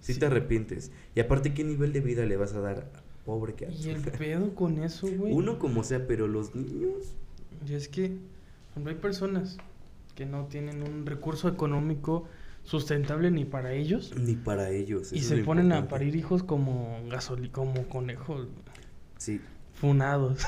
Sí, 0.00 0.14
Sí. 0.14 0.20
te 0.20 0.26
arrepientes. 0.26 0.90
Y 1.14 1.20
aparte, 1.20 1.54
¿qué 1.54 1.62
nivel 1.64 1.92
de 1.92 2.00
vida 2.00 2.26
le 2.26 2.36
vas 2.36 2.52
a 2.52 2.60
dar? 2.60 2.90
Pobre 3.24 3.54
que 3.54 3.68
Y 3.70 3.90
el 3.90 4.00
pedo 4.18 4.54
con 4.54 4.78
eso, 4.82 5.06
güey. 5.06 5.32
Uno 5.32 5.58
como 5.58 5.84
sea, 5.84 6.06
pero 6.06 6.26
los 6.26 6.54
niños. 6.54 7.14
Y 7.66 7.74
es 7.74 7.88
que 7.88 8.16
ejemplo, 8.72 8.90
hay 8.92 8.98
personas 8.98 9.56
que 10.16 10.26
no 10.26 10.46
tienen 10.46 10.82
un 10.82 11.06
recurso 11.06 11.48
económico 11.48 12.24
sustentable 12.64 13.30
ni 13.30 13.44
para 13.44 13.72
ellos 13.72 14.12
Ni 14.18 14.34
para 14.34 14.70
ellos. 14.70 15.12
y 15.12 15.20
se 15.20 15.38
ponen 15.44 15.72
a 15.72 15.88
parir 15.88 16.14
hijos 16.16 16.42
como 16.42 16.98
gasoli 17.08 17.48
como 17.48 17.88
conejos 17.88 18.48
Sí. 19.18 19.40
Funados. 19.80 20.42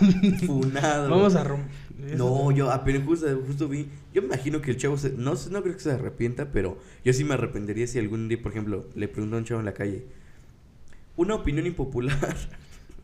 Funado. 0.46 1.10
Vamos 1.10 1.34
a 1.34 1.44
rom 1.44 1.60
No, 2.16 2.50
yo 2.50 2.70
apenas 2.70 3.04
justo, 3.04 3.26
justo 3.46 3.68
vi. 3.68 3.88
Yo 4.12 4.22
me 4.22 4.28
imagino 4.28 4.60
que 4.60 4.70
el 4.72 4.76
chavo 4.76 4.96
se- 4.98 5.12
no, 5.12 5.34
no 5.50 5.62
creo 5.62 5.74
que 5.74 5.80
se 5.80 5.90
arrepienta, 5.92 6.52
pero 6.52 6.78
yo 7.04 7.12
sí 7.12 7.24
me 7.24 7.34
arrepentiría 7.34 7.86
si 7.86 7.98
algún 7.98 8.28
día, 8.28 8.40
por 8.42 8.52
ejemplo, 8.52 8.88
le 8.94 9.08
pregunto 9.08 9.36
a 9.36 9.38
un 9.38 9.44
chavo 9.44 9.60
en 9.60 9.66
la 9.66 9.74
calle. 9.74 10.04
Una 11.16 11.34
opinión 11.34 11.66
impopular. 11.66 12.36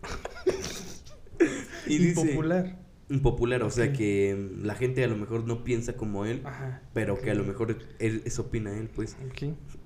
y 1.87 1.99
dice. 1.99 2.21
impopular. 2.21 2.79
Impopular, 3.11 3.62
o 3.62 3.71
sea 3.71 3.93
que 3.95 4.37
mm, 4.61 4.67
la 4.67 4.75
gente 4.75 5.03
a 5.03 5.09
lo 5.09 5.17
mejor 5.17 5.45
no 5.45 5.64
piensa 5.64 5.95
como 5.95 6.27
él, 6.27 6.43
Ajá. 6.45 6.83
pero 6.93 7.19
que 7.19 7.31
a 7.31 7.35
lo 7.35 7.43
mejor 7.45 7.79
él, 7.99 8.23
eso 8.27 8.43
opina 8.43 8.71
él, 8.77 8.91
pues. 8.95 9.17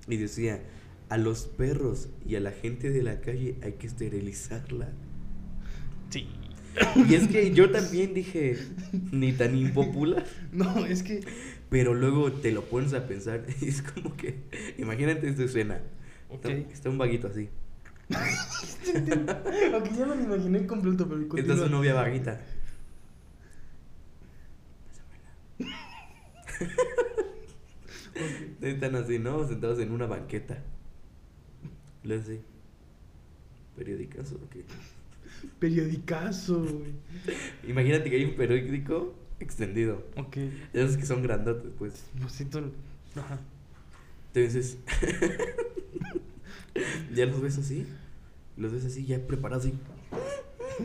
Y 0.09 0.17
decía, 0.17 0.61
a 1.09 1.19
los 1.19 1.45
perros 1.47 2.09
y 2.27 2.35
a 2.35 2.41
la 2.41 2.51
gente 2.51 2.91
de 2.91 3.03
la 3.03 3.21
calle 3.21 3.57
hay 3.63 3.75
que 3.75 3.87
esterilizarla. 3.87 4.89
Sí. 6.13 6.29
Y 7.09 7.15
es 7.15 7.27
que 7.29 7.53
yo 7.53 7.71
también 7.71 8.15
dije, 8.15 8.57
ni 9.11 9.33
tan 9.33 9.57
impopular. 9.57 10.25
No, 10.53 10.85
es 10.87 11.03
que 11.03 11.21
Pero 11.71 11.95
luego 11.95 12.31
te 12.33 12.53
lo 12.53 12.65
pones 12.65 12.93
a 12.95 13.07
pensar 13.07 13.45
y 13.61 13.69
es 13.69 13.83
como 13.83 14.17
que, 14.17 14.43
imagínate 14.79 15.29
esta 15.29 15.45
escena. 15.45 15.81
Ok. 16.29 16.45
Está, 16.47 16.73
está 16.73 16.91
un 16.91 16.99
vaguito 16.99 17.29
así. 17.29 17.49
Ok, 19.75 19.89
ya 19.97 20.07
me 20.07 20.17
lo 20.17 20.23
imaginé 20.23 20.67
completo, 20.67 21.09
pero 21.09 21.21
Esta 21.23 21.37
es 21.41 21.47
continúa. 21.47 21.65
su 21.67 21.71
novia 21.71 21.95
vaguita. 21.95 22.41
Ok. 28.15 28.63
Están 28.63 28.95
así, 28.97 29.19
¿no? 29.19 29.47
Sentados 29.47 29.79
en 29.81 29.91
una 29.93 30.07
banqueta. 30.07 30.59
Luego 32.05 32.23
así. 32.23 32.41
Periódicas 33.77 34.33
o 34.33 34.49
qué. 34.51 34.65
Periodicazo, 35.59 36.65
güey. 36.65 36.93
Imagínate 37.69 38.11
que 38.11 38.17
hay 38.17 38.25
un 38.25 38.35
periódico 38.35 39.15
extendido. 39.41 40.05
Ok. 40.17 40.39
Esos 40.73 40.97
que 40.97 41.07
son 41.07 41.23
grandotes, 41.23 41.73
pues. 41.79 42.05
Pues 42.21 42.41
Ajá. 43.17 43.41
Entonces, 44.35 44.79
ya 47.15 47.27
los 47.27 47.43
ves 47.43 47.59
así, 47.59 47.87
los 48.57 48.73
ves 48.73 48.87
así, 48.87 49.05
ya 49.05 49.19
preparados 49.19 49.67
así, 49.67 49.75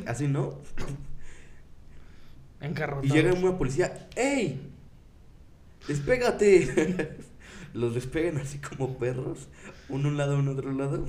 así, 0.06 0.28
¿no? 0.28 0.60
Encarrotados. 2.60 3.06
Y 3.06 3.14
llega 3.14 3.34
una 3.34 3.58
policía, 3.58 4.10
¡Ey! 4.18 4.60
¡Despégate! 5.88 7.16
los 7.74 7.96
despegan 7.96 8.38
así 8.38 8.58
como 8.58 8.98
perros, 8.98 9.48
uno 9.88 10.10
a 10.10 10.12
un 10.12 10.18
lado, 10.18 10.40
uno 10.40 10.52
a 10.52 10.54
otro 10.54 10.74
lado. 10.74 11.06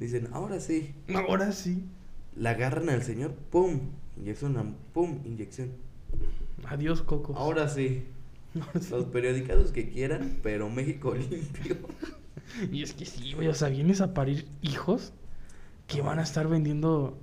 Dicen, 0.00 0.30
ahora 0.32 0.60
sí. 0.60 0.94
Ahora 1.14 1.52
sí. 1.52 1.84
La 2.34 2.50
agarran 2.50 2.88
al 2.88 3.02
señor, 3.02 3.34
¡pum! 3.34 3.90
Inyección, 4.16 4.74
¡pum! 4.94 5.20
Inyección. 5.26 5.72
Adiós, 6.64 7.02
Coco. 7.02 7.36
Ahora 7.36 7.68
sí. 7.68 8.04
Los 8.90 9.04
periódicos 9.04 9.72
que 9.72 9.90
quieran, 9.90 10.38
pero 10.42 10.70
México 10.70 11.14
limpio. 11.30 11.76
Y 12.72 12.82
es 12.82 12.94
que 12.94 13.04
sí, 13.04 13.34
güey. 13.34 13.48
O 13.48 13.54
sea, 13.54 13.68
vienes 13.68 14.00
a 14.00 14.14
parir 14.14 14.48
hijos 14.62 15.12
que 15.86 16.00
van 16.00 16.18
a 16.18 16.22
estar 16.22 16.48
vendiendo 16.48 17.18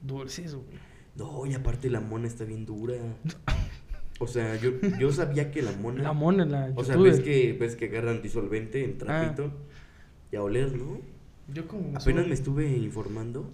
dulces, 0.00 0.54
güey. 0.54 0.78
No, 1.14 1.44
y 1.44 1.52
aparte 1.52 1.90
la 1.90 2.00
mona 2.00 2.26
está 2.26 2.44
bien 2.44 2.64
dura. 2.64 2.94
O 4.18 4.28
sea, 4.28 4.54
yo, 4.54 4.70
yo 5.00 5.10
sabía 5.10 5.50
que 5.50 5.62
la 5.62 5.72
mona. 5.72 6.00
La 6.00 6.12
mona, 6.12 6.44
la 6.44 6.72
o 6.76 6.84
sea, 6.84 6.96
ves 6.96 7.18
que, 7.18 7.54
ves 7.54 7.74
que 7.74 7.86
agarran 7.86 8.22
disolvente 8.22 8.84
en 8.84 8.96
trapito. 8.96 9.50
Y 10.30 10.36
a 10.36 10.44
oler, 10.44 10.76
¿no? 10.76 11.00
Yo 11.48 11.66
como... 11.68 11.88
Apenas 11.96 12.02
soy- 12.22 12.26
me 12.28 12.34
estuve 12.34 12.76
informando. 12.76 13.50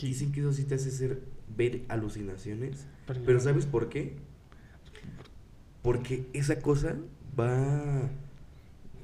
Dicen 0.00 0.32
que 0.32 0.40
eso 0.40 0.52
sí 0.52 0.64
te 0.64 0.74
hace 0.74 0.90
ser, 0.90 1.22
ver 1.56 1.82
alucinaciones. 1.88 2.86
pero- 3.06 3.20
Pero 3.24 3.40
¿sabes 3.40 3.66
por 3.66 3.88
qué? 3.88 4.16
Porque 5.82 6.26
esa 6.32 6.60
cosa 6.60 6.96
va. 7.38 8.10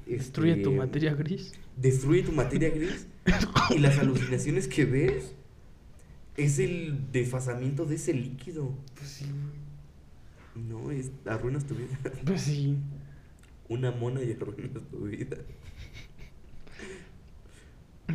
Destruye 0.07 0.55
tu 0.63 0.71
este, 0.71 0.77
materia 0.79 1.15
gris. 1.15 1.53
Destruye 1.77 2.23
tu 2.23 2.33
materia 2.33 2.71
gris. 2.71 3.07
y 3.71 3.79
las 3.79 3.99
alucinaciones 3.99 4.69
que 4.69 4.87
ves 4.87 5.35
Es 6.37 6.59
el 6.59 7.11
desfasamiento 7.13 7.85
de 7.85 7.97
ese 7.97 8.15
líquido. 8.15 8.73
Pues 8.97 9.09
sí, 9.11 9.27
No, 10.55 10.91
es, 10.91 11.11
arruinas 11.27 11.65
tu 11.67 11.75
vida. 11.75 11.99
pues 12.25 12.43
sí. 12.43 12.77
Una 13.69 13.91
mona 13.91 14.23
y 14.23 14.33
arruinas 14.33 14.83
tu 14.91 15.05
vida. 15.07 15.37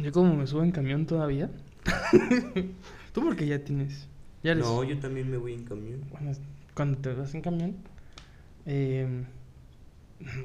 Yo 0.01 0.11
como 0.11 0.35
me 0.35 0.47
subo 0.47 0.63
en 0.63 0.71
camión 0.71 1.05
todavía. 1.05 1.49
Tú 3.13 3.21
porque 3.23 3.45
ya 3.45 3.63
tienes. 3.63 4.07
Ya 4.43 4.51
eres. 4.51 4.65
No, 4.65 4.83
yo 4.83 4.97
también 4.99 5.29
me 5.29 5.37
voy 5.37 5.53
en 5.53 5.65
camión. 5.65 6.01
Bueno, 6.11 6.31
cuando 6.73 6.97
te 6.97 7.13
vas 7.13 7.33
en 7.35 7.41
camión, 7.41 7.75
eh, 8.65 9.23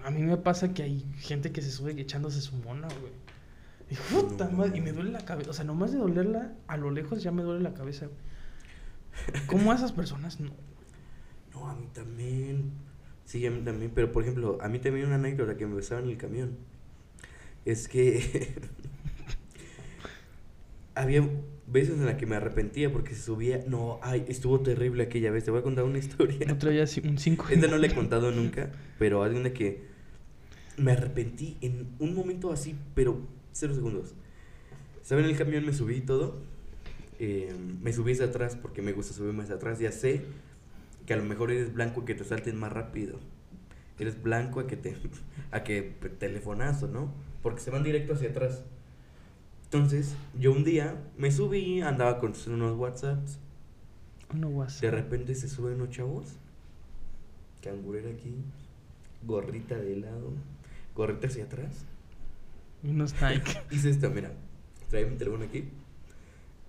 a 0.05 0.11
mí 0.11 0.23
me 0.23 0.37
pasa 0.37 0.73
que 0.75 0.83
hay 0.83 1.05
gente 1.19 1.51
que 1.53 1.63
se 1.63 1.71
sube 1.71 1.99
echándose 1.99 2.41
su 2.41 2.57
mona, 2.57 2.89
güey. 3.01 3.13
Y, 3.91 3.95
puta 3.95 4.47
No. 4.49 4.59
madre, 4.59 4.79
y 4.79 4.81
me 4.83 4.93
duele 4.93 5.11
la 5.13 5.25
cabeza. 5.25 5.51
O 5.51 5.55
sea, 5.55 5.65
nomás 5.65 5.93
de 5.93 5.99
dolerla 5.99 6.53
a 6.67 6.77
lo 6.77 6.91
lejos 6.91 7.23
ya 7.23 7.33
me 7.33 7.43
duele 7.43 7.63
la 7.63 7.73
cabeza, 7.75 8.07
güey. 8.07 8.19
¿Cómo 9.47 9.73
a 9.73 9.75
esas 9.75 9.93
personas 9.93 10.39
no? 10.41 10.51
No, 11.55 11.69
a 11.69 11.75
mí 11.75 11.89
también. 11.93 12.71
Sí, 13.25 13.45
a 13.47 13.51
mí 13.51 13.63
también. 13.63 13.91
Pero, 13.95 14.13
por 14.13 14.23
ejemplo, 14.23 14.59
a 14.61 14.69
mí 14.69 14.79
también 14.79 15.07
una 15.07 15.17
anécdota 15.17 15.57
que 15.57 15.67
me 15.67 15.75
besaba 15.75 16.03
en 16.03 16.11
el 16.11 16.19
camión. 16.19 16.57
Es 17.65 17.89
que 17.89 18.55
había 20.99 21.29
veces 21.67 21.99
en 21.99 22.07
las 22.07 22.17
que 22.17 22.27
me 22.27 22.37
arrepentía 22.37 22.93
porque 22.93 23.15
se 23.15 23.23
subía. 23.23 23.65
No, 23.67 23.99
ay, 24.03 24.25
estuvo 24.29 24.61
terrible 24.61 25.05
aquella 25.05 25.31
vez. 25.31 25.45
Te 25.45 25.51
voy 25.51 25.61
a 25.61 25.63
contar 25.63 25.85
una 25.85 25.99
historia. 26.05 26.47
No 26.47 26.59
traía 26.59 26.85
un 27.05 27.19
5. 27.19 27.47
Esta 27.51 27.67
no 27.69 27.77
la 27.79 27.87
he 27.87 27.95
contado 27.95 28.31
nunca, 28.31 28.71
pero 28.99 29.23
hay 29.23 29.35
una 29.35 29.53
que 29.53 29.83
me 30.77 30.93
arrepentí 30.93 31.57
en 31.61 31.89
un 31.99 32.15
momento 32.15 32.53
así, 32.53 32.77
pero 32.95 33.21
cero 33.53 33.75
segundos. 33.75 34.15
Estaba 35.03 35.21
en 35.23 35.27
el 35.29 35.37
camión, 35.37 35.65
me 35.67 35.73
subí 35.73 35.97
y 35.97 36.01
todo. 36.03 36.41
eh, 37.19 37.53
me 37.83 37.93
subí 37.93 38.13
hacia 38.13 38.27
atrás 38.27 38.57
porque 38.57 38.83
me 38.83 38.93
gusta 38.93 39.13
subirme 39.15 39.43
hacia 39.43 39.57
atrás. 39.57 39.79
Ya 39.79 39.91
sé 39.93 40.23
que 41.07 41.15
a 41.15 41.17
lo 41.17 41.25
mejor 41.25 41.51
eres 41.51 41.73
blanco 41.75 42.03
a 42.03 42.05
que 42.05 42.15
te 42.15 42.25
salten 42.25 42.57
más 42.57 42.73
rápido. 42.73 43.19
Eres 43.99 44.23
blanco 44.23 44.61
a 44.61 44.67
que 44.67 44.77
te 44.77 44.97
a 45.51 45.65
que 45.65 45.83
telefonazo, 46.19 46.87
¿no? 46.89 47.13
Porque 47.43 47.61
se 47.61 47.71
van 47.71 47.83
directo 47.83 48.15
hacia 48.15 48.31
atrás. 48.31 48.63
Entonces, 49.71 50.15
yo 50.39 50.53
un 50.53 50.65
día 50.65 50.97
me 51.19 51.31
subí, 51.31 51.83
andaba 51.83 52.21
con 52.21 52.33
unos 52.47 52.79
WhatsApps. 52.79 53.39
Uno 54.33 54.49
WhatsApp. 54.49 54.81
De 54.81 54.91
repente 54.91 55.35
se 55.35 55.47
suben 55.47 55.75
unos 55.75 55.91
chavos. 55.91 56.37
Cangurera 57.63 58.09
aquí. 58.09 58.35
Gorrita 59.27 59.77
de 59.77 59.97
lado. 59.97 60.33
Gorrita 60.95 61.27
hacia 61.27 61.45
atrás. 61.45 61.85
Unos 62.83 63.15
Nike. 63.21 63.61
Hice 63.71 63.91
esto, 63.91 64.09
mira. 64.09 64.33
Trae 64.89 65.05
mi 65.05 65.17
teléfono 65.17 65.45
aquí. 65.45 65.69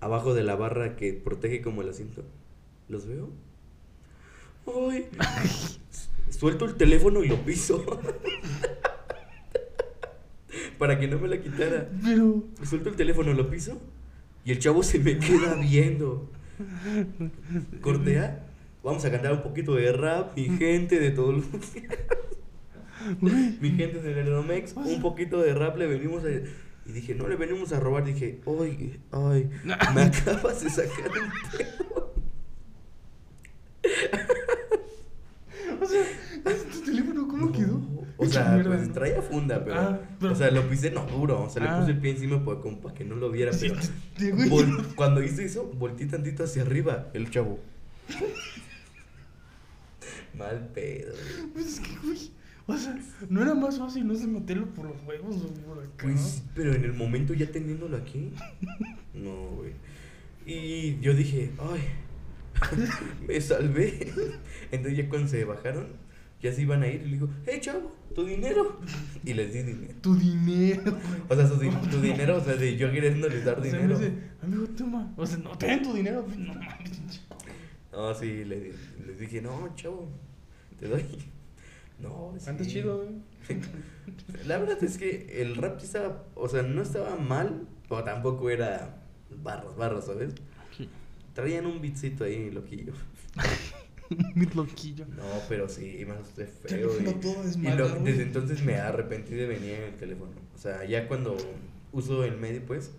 Abajo 0.00 0.34
de 0.34 0.42
la 0.42 0.56
barra 0.56 0.96
que 0.96 1.14
protege 1.14 1.62
como 1.62 1.80
el 1.80 1.88
asiento. 1.88 2.22
¿Los 2.88 3.06
veo? 3.06 3.30
¡Ay! 4.66 5.08
Suelto 6.28 6.66
el 6.66 6.74
teléfono 6.74 7.24
y 7.24 7.28
lo 7.28 7.42
piso. 7.44 7.82
Para 10.80 10.98
que 10.98 11.06
no 11.06 11.18
me 11.18 11.28
la 11.28 11.42
quitara. 11.42 11.90
Pero. 12.02 12.42
Suelto 12.62 12.88
el 12.88 12.96
teléfono, 12.96 13.34
lo 13.34 13.50
piso. 13.50 13.78
Y 14.46 14.52
el 14.52 14.58
chavo 14.58 14.82
se 14.82 14.98
me 14.98 15.18
queda 15.18 15.54
viendo. 15.56 16.30
Cortea. 17.82 18.46
Vamos 18.82 19.04
a 19.04 19.10
cantar 19.10 19.34
un 19.34 19.42
poquito 19.42 19.74
de 19.74 19.92
rap. 19.92 20.34
Mi 20.34 20.48
gente 20.56 20.98
de 20.98 21.10
todos 21.10 21.34
los. 21.34 21.44
Güey. 23.20 23.58
Mi 23.60 23.72
gente 23.72 24.00
de 24.00 24.14
Nerdomex. 24.14 24.74
Un 24.74 25.02
poquito 25.02 25.42
de 25.42 25.54
rap 25.54 25.76
le 25.76 25.86
venimos 25.86 26.24
a. 26.24 26.30
Y 26.30 26.92
dije, 26.92 27.14
no 27.14 27.28
le 27.28 27.36
venimos 27.36 27.74
a 27.74 27.80
robar. 27.80 28.04
Dije, 28.04 28.40
ay, 28.46 28.98
ay. 29.10 29.50
Me 29.94 30.02
acabas 30.02 30.64
de 30.64 30.70
sacar 30.70 31.10
un 31.10 31.30
pedo. 31.58 32.14
O 35.82 35.86
sea, 35.86 36.04
¿tu 36.72 36.80
teléfono 36.80 37.28
cómo 37.28 37.52
quedó? 37.52 37.74
No, 37.74 38.06
O 38.20 38.26
sea, 38.26 38.50
mierda, 38.52 38.74
pues 38.76 38.88
¿no? 38.88 38.94
traía 38.94 39.22
funda, 39.22 39.64
pero, 39.64 39.80
Ah, 39.80 40.00
pero- 40.18 40.32
O 40.32 40.36
sea, 40.36 40.50
lo 40.50 40.68
pisé 40.68 40.90
no 40.90 41.06
duro. 41.06 41.42
O 41.44 41.50
sea, 41.50 41.62
Ah. 41.62 41.74
le 41.74 41.80
puse 41.80 41.92
el 41.92 41.98
pie 42.00 42.10
encima 42.12 42.44
para, 42.44 42.60
como 42.60 42.80
para 42.80 42.94
que 42.94 43.04
no 43.04 43.16
lo 43.16 43.30
viera. 43.30 43.52
Sí, 43.52 43.70
Pero 44.18 44.36
vol- 44.36 44.94
cuando 44.94 45.22
hice 45.22 45.44
eso, 45.44 45.64
volteé 45.76 46.06
tantito 46.06 46.44
hacia 46.44 46.62
arriba. 46.62 47.08
El 47.14 47.30
chavo. 47.30 47.58
Mal 50.36 50.68
pedo. 50.74 51.12
güey. 51.12 51.52
Pues 51.52 51.66
es 51.66 51.80
que, 51.80 51.96
güey. 52.02 52.30
O 52.66 52.76
sea, 52.76 52.96
no 53.28 53.42
era 53.42 53.54
más 53.54 53.78
fácil 53.78 54.06
no 54.06 54.14
se 54.14 54.28
meterlo 54.28 54.66
por 54.68 54.86
los 54.86 55.02
huevos 55.04 55.36
o 55.42 55.48
por 55.64 55.78
acá. 55.78 55.90
Pues, 56.02 56.44
pero 56.54 56.72
en 56.72 56.84
el 56.84 56.92
momento 56.92 57.34
ya 57.34 57.50
teniéndolo 57.50 57.96
aquí. 57.96 58.32
No, 59.12 59.48
güey. 59.56 59.72
Y 60.46 61.00
yo 61.00 61.14
dije, 61.14 61.50
ay, 61.58 61.80
me 63.26 63.40
salvé. 63.40 64.12
Entonces 64.70 64.96
ya 64.98 65.08
cuando 65.08 65.26
se 65.26 65.44
bajaron, 65.44 65.88
ya 66.40 66.52
se 66.52 66.62
iban 66.62 66.82
a 66.82 66.88
ir. 66.88 67.02
Y 67.02 67.04
le 67.06 67.10
digo, 67.12 67.28
hey, 67.46 67.58
chavo, 67.60 67.92
tu 68.14 68.24
dinero. 68.24 68.80
Y 69.24 69.34
les 69.34 69.52
di 69.52 69.62
dinero. 69.62 69.94
Tu 70.00 70.14
dinero. 70.16 70.96
O 71.28 71.34
sea, 71.36 71.46
su 71.46 71.56
di- 71.56 71.68
tu 71.90 72.00
dinero, 72.00 72.38
o 72.38 72.40
sea, 72.40 72.54
de 72.56 72.76
yo 72.76 72.90
queriéndoles 72.90 73.44
dar 73.44 73.58
O 73.58 73.62
sea, 73.62 73.72
dinero. 73.72 73.98
me 73.98 74.04
dice, 74.06 74.18
amigo, 74.42 74.66
toma. 74.76 75.12
O 75.16 75.26
sea, 75.26 75.38
no, 75.38 75.56
ten 75.58 75.82
tu 75.82 75.92
dinero. 75.92 76.26
No 76.38 76.54
mames. 76.54 77.20
No, 77.92 78.14
sí, 78.14 78.44
le 78.44 78.60
di- 78.60 78.72
les 79.06 79.18
dije, 79.18 79.42
no, 79.42 79.74
chavo, 79.74 80.08
te 80.78 80.88
doy. 80.88 81.04
No, 82.00 82.32
sí. 82.38 82.48
Antes 82.48 82.68
chido, 82.68 82.96
güey. 82.96 83.60
La 84.46 84.56
verdad 84.56 84.82
es 84.82 84.96
que 84.96 85.42
el 85.42 85.54
rap 85.56 85.78
estaba, 85.82 86.24
o 86.34 86.48
sea, 86.48 86.62
no 86.62 86.80
estaba 86.80 87.16
mal, 87.16 87.66
pero 87.90 88.02
tampoco 88.04 88.48
era 88.48 89.02
barras, 89.42 89.76
barras, 89.76 90.06
¿sabes? 90.06 90.32
Traían 91.34 91.66
un 91.66 91.82
beatcito 91.82 92.24
ahí, 92.24 92.50
loquillo. 92.50 92.94
Mi 94.34 94.46
loquillo. 94.46 95.06
No, 95.06 95.22
pero 95.48 95.68
sí, 95.68 96.04
me 96.06 96.14
asusté 96.14 96.46
feo. 96.46 96.90
Y, 97.00 97.04
todo 97.14 97.32
y 97.32 97.36
lo- 97.36 97.42
desmadrado, 97.44 97.90
güey. 98.00 98.12
desde 98.12 98.22
entonces 98.24 98.62
me 98.64 98.76
arrepentí 98.76 99.34
de 99.34 99.46
venir 99.46 99.70
en 99.74 99.82
el 99.84 99.94
teléfono. 99.96 100.32
O 100.54 100.58
sea, 100.58 100.84
ya 100.84 101.06
cuando 101.08 101.36
uso 101.92 102.24
el 102.24 102.36
medio, 102.36 102.64
pues, 102.66 102.92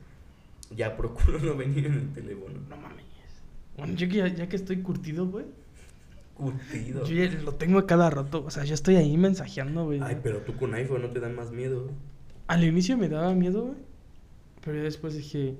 ya 0.75 0.95
procuro 0.97 1.39
no 1.43 1.55
venir 1.55 1.85
en 1.87 1.93
el 1.93 2.13
teléfono. 2.13 2.55
No 2.69 2.77
mames. 2.77 3.05
Bueno, 3.77 3.93
yo 3.95 4.07
que 4.09 4.15
ya, 4.17 4.27
ya 4.27 4.47
que 4.49 4.55
estoy 4.55 4.81
curtido, 4.81 5.27
güey. 5.27 5.45
Curtido. 6.35 7.05
Yo 7.05 7.15
ya 7.15 7.31
lo 7.41 7.53
tengo 7.55 7.77
a 7.79 7.85
cada 7.87 8.09
rato. 8.09 8.43
O 8.45 8.51
sea, 8.51 8.63
yo 8.63 8.73
estoy 8.73 8.95
ahí 8.95 9.17
mensajeando, 9.17 9.85
güey. 9.85 9.99
Ay, 10.01 10.19
pero 10.23 10.39
tú 10.39 10.55
con 10.55 10.73
iPhone 10.73 11.01
no 11.03 11.09
te 11.11 11.19
dan 11.19 11.35
más 11.35 11.51
miedo. 11.51 11.89
Al 12.47 12.63
inicio 12.63 12.97
me 12.97 13.09
daba 13.09 13.33
miedo, 13.33 13.63
güey. 13.67 13.77
Pero 14.63 14.77
ya 14.77 14.83
después 14.83 15.15
dije, 15.15 15.55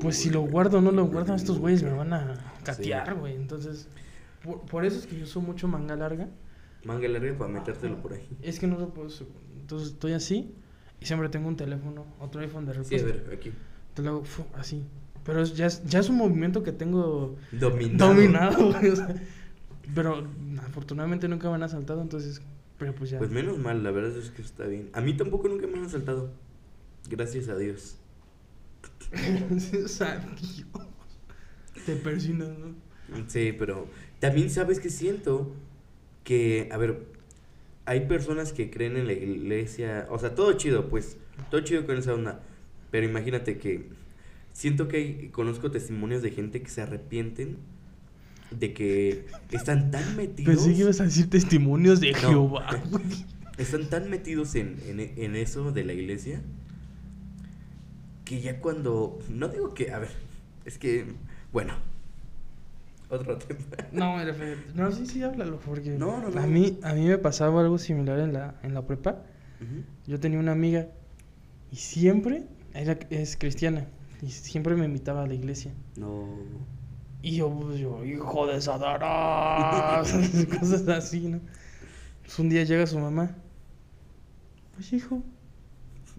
pues 0.00 0.16
si 0.16 0.30
lo 0.30 0.42
guardo 0.42 0.78
o 0.78 0.80
no 0.80 0.92
lo 0.92 1.06
guardo, 1.06 1.34
estos 1.34 1.58
güeyes 1.58 1.82
me 1.82 1.90
van 1.92 2.12
a 2.12 2.53
catear, 2.64 3.08
Sí. 3.08 3.14
güey. 3.20 3.34
Entonces, 3.36 3.88
por, 4.42 4.60
por 4.62 4.84
eso 4.84 4.98
es 4.98 5.06
que 5.06 5.16
yo 5.18 5.24
uso 5.24 5.40
mucho 5.40 5.68
manga 5.68 5.96
larga. 5.96 6.28
Manga 6.84 7.08
larga 7.08 7.36
para 7.38 7.50
metértelo 7.50 8.00
por 8.02 8.12
ahí. 8.12 8.28
Es 8.42 8.58
que 8.58 8.66
no 8.66 8.78
lo 8.78 8.88
puedo. 8.92 9.08
Entonces 9.58 9.88
estoy 9.88 10.12
así 10.12 10.54
y 11.00 11.06
siempre 11.06 11.28
tengo 11.28 11.48
un 11.48 11.56
teléfono, 11.56 12.04
otro 12.20 12.40
iPhone 12.40 12.66
de 12.66 12.72
repuesto. 12.74 12.96
Sí, 12.96 13.02
a 13.02 13.06
ver, 13.06 13.30
aquí. 13.34 13.52
Entonces 13.90 14.04
lo 14.04 14.10
hago 14.10 14.24
así. 14.58 14.82
Pero 15.24 15.40
es- 15.40 15.54
ya, 15.56 15.66
es, 15.66 15.82
ya 15.86 16.00
es 16.00 16.10
un 16.10 16.16
movimiento 16.16 16.62
que 16.62 16.72
tengo 16.72 17.36
Dominado. 17.52 18.08
dominado, 18.14 18.72
güey. 18.78 18.90
o 18.90 18.96
sea, 18.96 19.14
pero 19.94 20.26
afortunadamente 20.66 21.28
nunca 21.28 21.48
me 21.48 21.54
han 21.54 21.62
asaltado, 21.62 22.02
entonces, 22.02 22.42
pero 22.78 22.94
pues 22.94 23.08
ya. 23.10 23.18
Pues 23.18 23.30
menos 23.30 23.58
mal, 23.58 23.82
la 23.82 23.90
verdad 23.90 24.14
es 24.18 24.30
que 24.30 24.42
está 24.42 24.66
bien. 24.66 24.90
A 24.92 25.00
mí 25.00 25.16
tampoco 25.16 25.48
nunca 25.48 25.66
me 25.66 25.78
han 25.78 25.84
asaltado. 25.84 26.30
Gracias 27.08 27.48
a 27.48 27.56
Dios. 27.56 27.96
o 29.84 29.88
sea, 29.88 30.18
Dios. 30.18 30.64
Te 31.86 31.96
persinas, 31.96 32.50
¿no? 32.58 32.74
Sí, 33.28 33.54
pero 33.58 33.86
también 34.18 34.50
sabes 34.50 34.80
que 34.80 34.90
siento 34.90 35.52
que, 36.24 36.68
a 36.72 36.76
ver, 36.78 37.04
hay 37.84 38.06
personas 38.06 38.52
que 38.52 38.70
creen 38.70 38.96
en 38.96 39.06
la 39.06 39.12
iglesia, 39.12 40.06
o 40.10 40.18
sea, 40.18 40.34
todo 40.34 40.52
chido, 40.54 40.88
pues, 40.88 41.16
todo 41.50 41.60
chido 41.60 41.84
con 41.84 41.98
esa 41.98 42.14
onda, 42.14 42.40
pero 42.90 43.06
imagínate 43.06 43.58
que 43.58 43.88
siento 44.52 44.88
que 44.88 44.96
hay, 44.96 45.28
conozco 45.28 45.70
testimonios 45.70 46.22
de 46.22 46.30
gente 46.30 46.62
que 46.62 46.70
se 46.70 46.80
arrepienten 46.82 47.58
de 48.50 48.72
que 48.72 49.26
están 49.50 49.90
tan 49.90 50.16
metidos, 50.16 50.54
Pensé 50.54 50.72
que 50.74 50.80
ibas 50.80 51.00
a 51.00 51.04
decir 51.04 51.28
testimonios 51.28 52.00
de 52.00 52.12
No. 52.12 52.18
Jehová, 52.18 52.82
están 53.58 53.88
tan 53.90 54.08
metidos 54.10 54.54
en, 54.54 54.78
en, 54.86 55.00
en 55.00 55.36
eso 55.36 55.72
de 55.72 55.84
la 55.84 55.92
iglesia 55.92 56.40
que 58.24 58.40
ya 58.40 58.60
cuando, 58.60 59.18
no 59.28 59.48
digo 59.48 59.74
que, 59.74 59.92
a 59.92 59.98
ver, 59.98 60.10
es 60.64 60.78
que, 60.78 61.04
bueno, 61.54 61.72
otro 63.08 63.38
tema. 63.38 63.60
No, 63.92 64.16
No, 64.74 64.90
sí, 64.90 65.06
sí, 65.06 65.22
háblalo, 65.22 65.60
porque 65.60 65.90
No, 65.90 66.20
no, 66.20 66.30
no. 66.30 66.40
A, 66.40 66.46
mí, 66.48 66.80
a 66.82 66.94
mí 66.94 67.06
me 67.06 67.16
pasaba 67.16 67.60
algo 67.60 67.78
similar 67.78 68.18
en 68.18 68.32
la, 68.32 68.56
en 68.64 68.74
la 68.74 68.82
prepa. 68.82 69.22
Yo 70.06 70.18
tenía 70.18 70.40
una 70.40 70.50
amiga 70.50 70.88
y 71.70 71.76
siempre, 71.76 72.44
ella 72.74 72.98
es 73.08 73.36
cristiana, 73.36 73.86
y 74.20 74.30
siempre 74.30 74.74
me 74.74 74.84
invitaba 74.84 75.22
a 75.22 75.26
la 75.28 75.34
iglesia. 75.34 75.72
No. 75.96 76.26
Y 77.22 77.36
yo, 77.36 77.48
pues, 77.50 77.78
yo, 77.78 78.04
hijo 78.04 78.48
de 78.48 78.60
Satanás, 78.60 80.12
cosas 80.60 80.88
así, 80.88 81.28
¿no? 81.28 81.40
Pues 82.22 82.36
un 82.40 82.48
día 82.48 82.64
llega 82.64 82.84
su 82.86 82.98
mamá. 82.98 83.36
Oye, 84.76 84.96
hijo, 84.96 85.22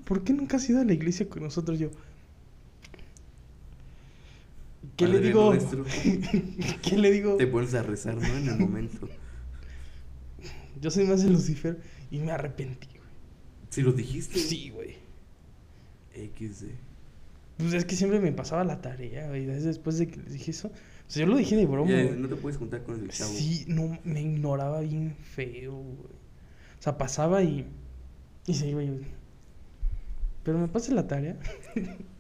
¿por 0.06 0.24
qué 0.24 0.32
nunca 0.32 0.56
has 0.58 0.70
ido 0.70 0.80
a 0.80 0.86
la 0.86 0.94
iglesia 0.94 1.28
con 1.28 1.44
nosotros? 1.44 1.78
Yo, 1.78 1.90
¿Qué 4.96 5.08
le 5.08 5.20
digo? 5.20 5.54
nuestro. 5.54 5.86
¿Qué 6.82 6.98
le 6.98 7.12
digo? 7.12 7.38
Te 7.38 7.48
pones 7.48 7.74
a 7.74 7.84
rezar, 7.84 8.16
¿no? 8.16 8.26
En 8.26 8.48
el 8.48 8.60
momento. 8.60 9.10
Yo 10.82 10.92
soy 10.92 11.06
más 11.06 11.24
de 11.24 11.30
Lucifer 11.30 11.80
y 12.12 12.20
me 12.20 12.32
arrepentí, 12.32 12.88
güey. 12.88 13.10
Si 13.70 13.82
lo 13.82 13.92
dijiste. 13.92 14.40
Sí, 14.40 14.70
güey. 14.70 14.96
XD. 16.14 16.66
Pues 17.58 17.74
es 17.74 17.86
que 17.86 17.96
siempre 17.96 18.20
me 18.20 18.32
pasaba 18.32 18.64
la 18.64 18.82
tarea, 18.82 19.28
güey. 19.28 19.46
Después 19.46 19.98
de 19.98 20.08
que 20.08 20.18
les 20.18 20.34
dije 20.34 20.52
eso. 20.52 20.68
O 20.68 21.12
sea, 21.12 21.26
yo 21.26 21.32
lo 21.32 21.38
dije 21.38 21.56
de 21.56 21.66
broma, 21.66 21.92
Ya, 21.92 22.04
no 22.16 22.28
te 22.28 22.36
puedes 22.36 22.58
juntar 22.58 22.84
con 22.84 23.00
el 23.00 23.10
chavo. 23.10 23.32
Sí, 23.32 23.66
no, 23.68 23.98
me 24.04 24.22
ignoraba 24.22 24.82
bien 24.82 25.16
feo, 25.16 25.74
güey. 25.74 26.16
O 26.80 26.82
sea, 26.82 26.98
pasaba 26.98 27.44
y. 27.44 27.66
Y 28.48 28.54
se 28.54 28.68
iba 28.68 28.84
yo. 28.84 28.94
Pero 30.44 30.60
me 30.60 30.68
pasa 30.68 30.94
la 30.94 31.08
tarea. 31.08 31.38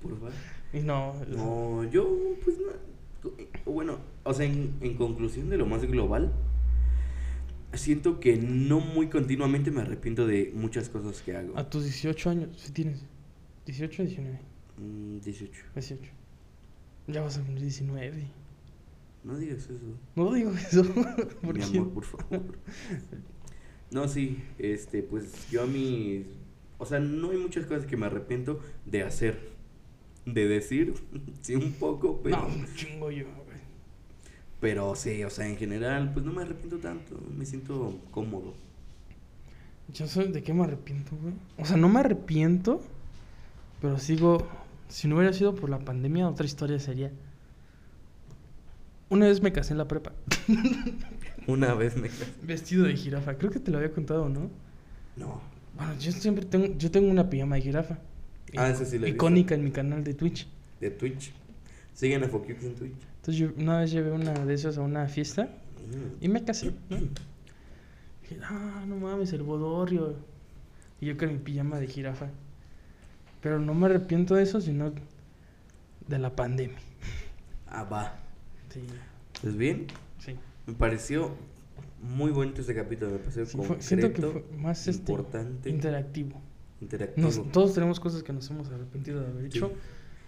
Por 0.01 0.15
favor. 0.15 0.31
Y 0.75 0.79
no. 0.81 1.15
No, 1.27 1.83
yo, 1.89 2.07
pues 2.43 2.57
no. 2.59 3.31
Bueno, 3.71 3.97
o 4.23 4.33
sea, 4.33 4.45
en, 4.45 4.75
en 4.81 4.95
conclusión 4.95 5.49
de 5.49 5.57
lo 5.57 5.65
más 5.65 5.83
global, 5.85 6.31
siento 7.73 8.19
que 8.19 8.37
no 8.37 8.79
muy 8.79 9.07
continuamente 9.07 9.71
me 9.71 9.81
arrepiento 9.81 10.27
de 10.27 10.51
muchas 10.53 10.89
cosas 10.89 11.21
que 11.21 11.35
hago. 11.35 11.57
A 11.57 11.69
tus 11.69 11.83
18 11.85 12.29
años, 12.29 12.49
si 12.57 12.71
tienes. 12.71 13.03
18 13.65 14.03
o 14.03 14.05
19. 14.05 14.39
Mm, 14.77 15.19
18. 15.21 15.63
18. 15.73 16.11
Ya 17.07 17.21
vas 17.21 17.37
a 17.37 17.41
cumplir 17.41 17.61
19. 17.61 18.27
No 19.23 19.37
digas 19.37 19.63
eso. 19.63 19.73
No 20.15 20.33
digo 20.33 20.51
eso. 20.51 20.83
Mi 21.41 21.63
amor, 21.63 21.93
por 21.93 22.03
favor. 22.03 22.59
No, 23.91 24.07
sí, 24.07 24.43
este, 24.59 25.01
pues 25.03 25.49
yo 25.49 25.63
a 25.63 25.65
mí. 25.65 26.25
O 26.77 26.85
sea, 26.85 26.99
no 26.99 27.31
hay 27.31 27.37
muchas 27.37 27.65
cosas 27.65 27.85
que 27.85 27.97
me 27.97 28.05
arrepiento 28.05 28.59
de 28.85 29.03
hacer. 29.03 29.54
De 30.25 30.47
decir, 30.47 30.93
sí, 31.41 31.55
un 31.55 31.73
poco, 31.73 32.19
pero. 32.23 32.37
No, 32.37 32.47
un 32.47 32.65
chingo 32.75 33.11
yo, 33.11 33.25
güey. 33.25 33.57
Pero 34.59 34.95
sí, 34.95 35.23
o 35.23 35.29
sea, 35.29 35.47
en 35.47 35.57
general, 35.57 36.11
pues 36.13 36.25
no 36.25 36.33
me 36.33 36.41
arrepiento 36.41 36.77
tanto. 36.77 37.19
Me 37.37 37.45
siento 37.45 37.99
cómodo. 38.11 38.53
Yo 39.93 40.07
soy 40.07 40.31
de 40.31 40.41
qué 40.41 40.53
me 40.53 40.63
arrepiento, 40.63 41.15
güey. 41.21 41.35
O 41.57 41.65
sea, 41.65 41.77
no 41.77 41.89
me 41.89 41.99
arrepiento, 41.99 42.81
pero 43.81 43.99
sigo. 43.99 44.47
Si 44.89 45.07
no 45.07 45.15
hubiera 45.17 45.33
sido 45.33 45.55
por 45.55 45.69
la 45.69 45.79
pandemia, 45.79 46.27
otra 46.27 46.45
historia 46.45 46.79
sería. 46.79 47.11
Una 49.09 49.27
vez 49.27 49.41
me 49.41 49.51
casé 49.51 49.73
en 49.73 49.77
la 49.77 49.87
prepa, 49.87 50.13
Una 51.47 51.75
vez 51.75 51.95
me. 51.95 52.09
vestido 52.41 52.85
de 52.85 52.95
jirafa. 52.95 53.37
Creo 53.37 53.51
que 53.51 53.59
te 53.59 53.69
lo 53.69 53.77
había 53.77 53.91
contado, 53.91 54.29
¿no? 54.29 54.49
No. 55.15 55.41
Bueno, 55.75 55.93
yo 55.99 56.11
siempre 56.11 56.45
tengo, 56.45 56.75
yo 56.77 56.89
tengo 56.89 57.09
una 57.09 57.29
pijama 57.29 57.55
de 57.55 57.61
jirafa. 57.61 57.99
Ah, 58.57 58.69
esa 58.69 58.85
sí 58.85 58.97
la 58.99 59.07
he 59.07 59.11
visto. 59.11 59.15
Icónica 59.25 59.55
en 59.55 59.63
mi 59.63 59.71
canal 59.71 60.03
de 60.03 60.13
Twitch. 60.13 60.47
De 60.79 60.91
Twitch. 60.91 61.31
Siguen 61.93 62.23
a 62.23 62.27
Focus 62.27 62.63
en 62.63 62.75
Twitch. 62.75 62.93
Entonces 63.17 63.35
yo 63.37 63.49
una 63.57 63.79
vez 63.79 63.91
llevé 63.91 64.11
una 64.11 64.33
de 64.33 64.53
esas 64.53 64.77
a 64.77 64.81
una 64.81 65.07
fiesta 65.07 65.43
Mm. 65.85 66.23
y 66.23 66.27
me 66.29 66.43
casé, 66.43 66.73
¿no? 66.89 66.97
Dije, 66.97 68.39
ah, 68.43 68.83
no 68.87 68.97
mames, 68.97 69.33
el 69.33 69.43
bodorrio. 69.43 70.15
Y 70.99 71.05
yo 71.07 71.17
con 71.17 71.29
mi 71.31 71.37
pijama 71.37 71.79
de 71.79 71.87
jirafa. 71.87 72.27
Pero 73.41 73.59
no 73.59 73.73
me 73.75 73.85
arrepiento 73.85 74.33
de 74.35 74.43
eso, 74.43 74.59
sino 74.61 74.93
de 76.07 76.19
la 76.19 76.35
pandemia. 76.35 76.77
Ah, 77.67 77.83
va. 77.83 78.17
Sí, 78.73 78.81
Pues 79.41 79.55
bien, 79.55 79.87
sí. 80.19 80.35
me 80.65 80.73
pareció 80.73 81.31
muy 82.01 82.31
bonito 82.31 82.61
este 82.61 82.73
capítulo. 82.73 83.11
Me 83.11 83.17
pareció 83.19 83.45
Sí, 83.45 83.57
fue- 83.57 83.67
concreto, 83.67 83.87
siento 83.87 84.13
que 84.13 84.21
fue 84.21 84.43
más 84.57 84.87
este, 84.87 85.11
importante, 85.11 85.69
interactivo. 85.69 86.41
Interactivo. 86.81 87.27
Nos- 87.27 87.51
todos 87.51 87.73
tenemos 87.73 87.99
cosas 87.99 88.23
que 88.23 88.33
nos 88.33 88.49
hemos 88.49 88.69
arrepentido 88.69 89.21
de 89.21 89.27
haber 89.27 89.51
Sí. 89.51 89.57
hecho. 89.57 89.71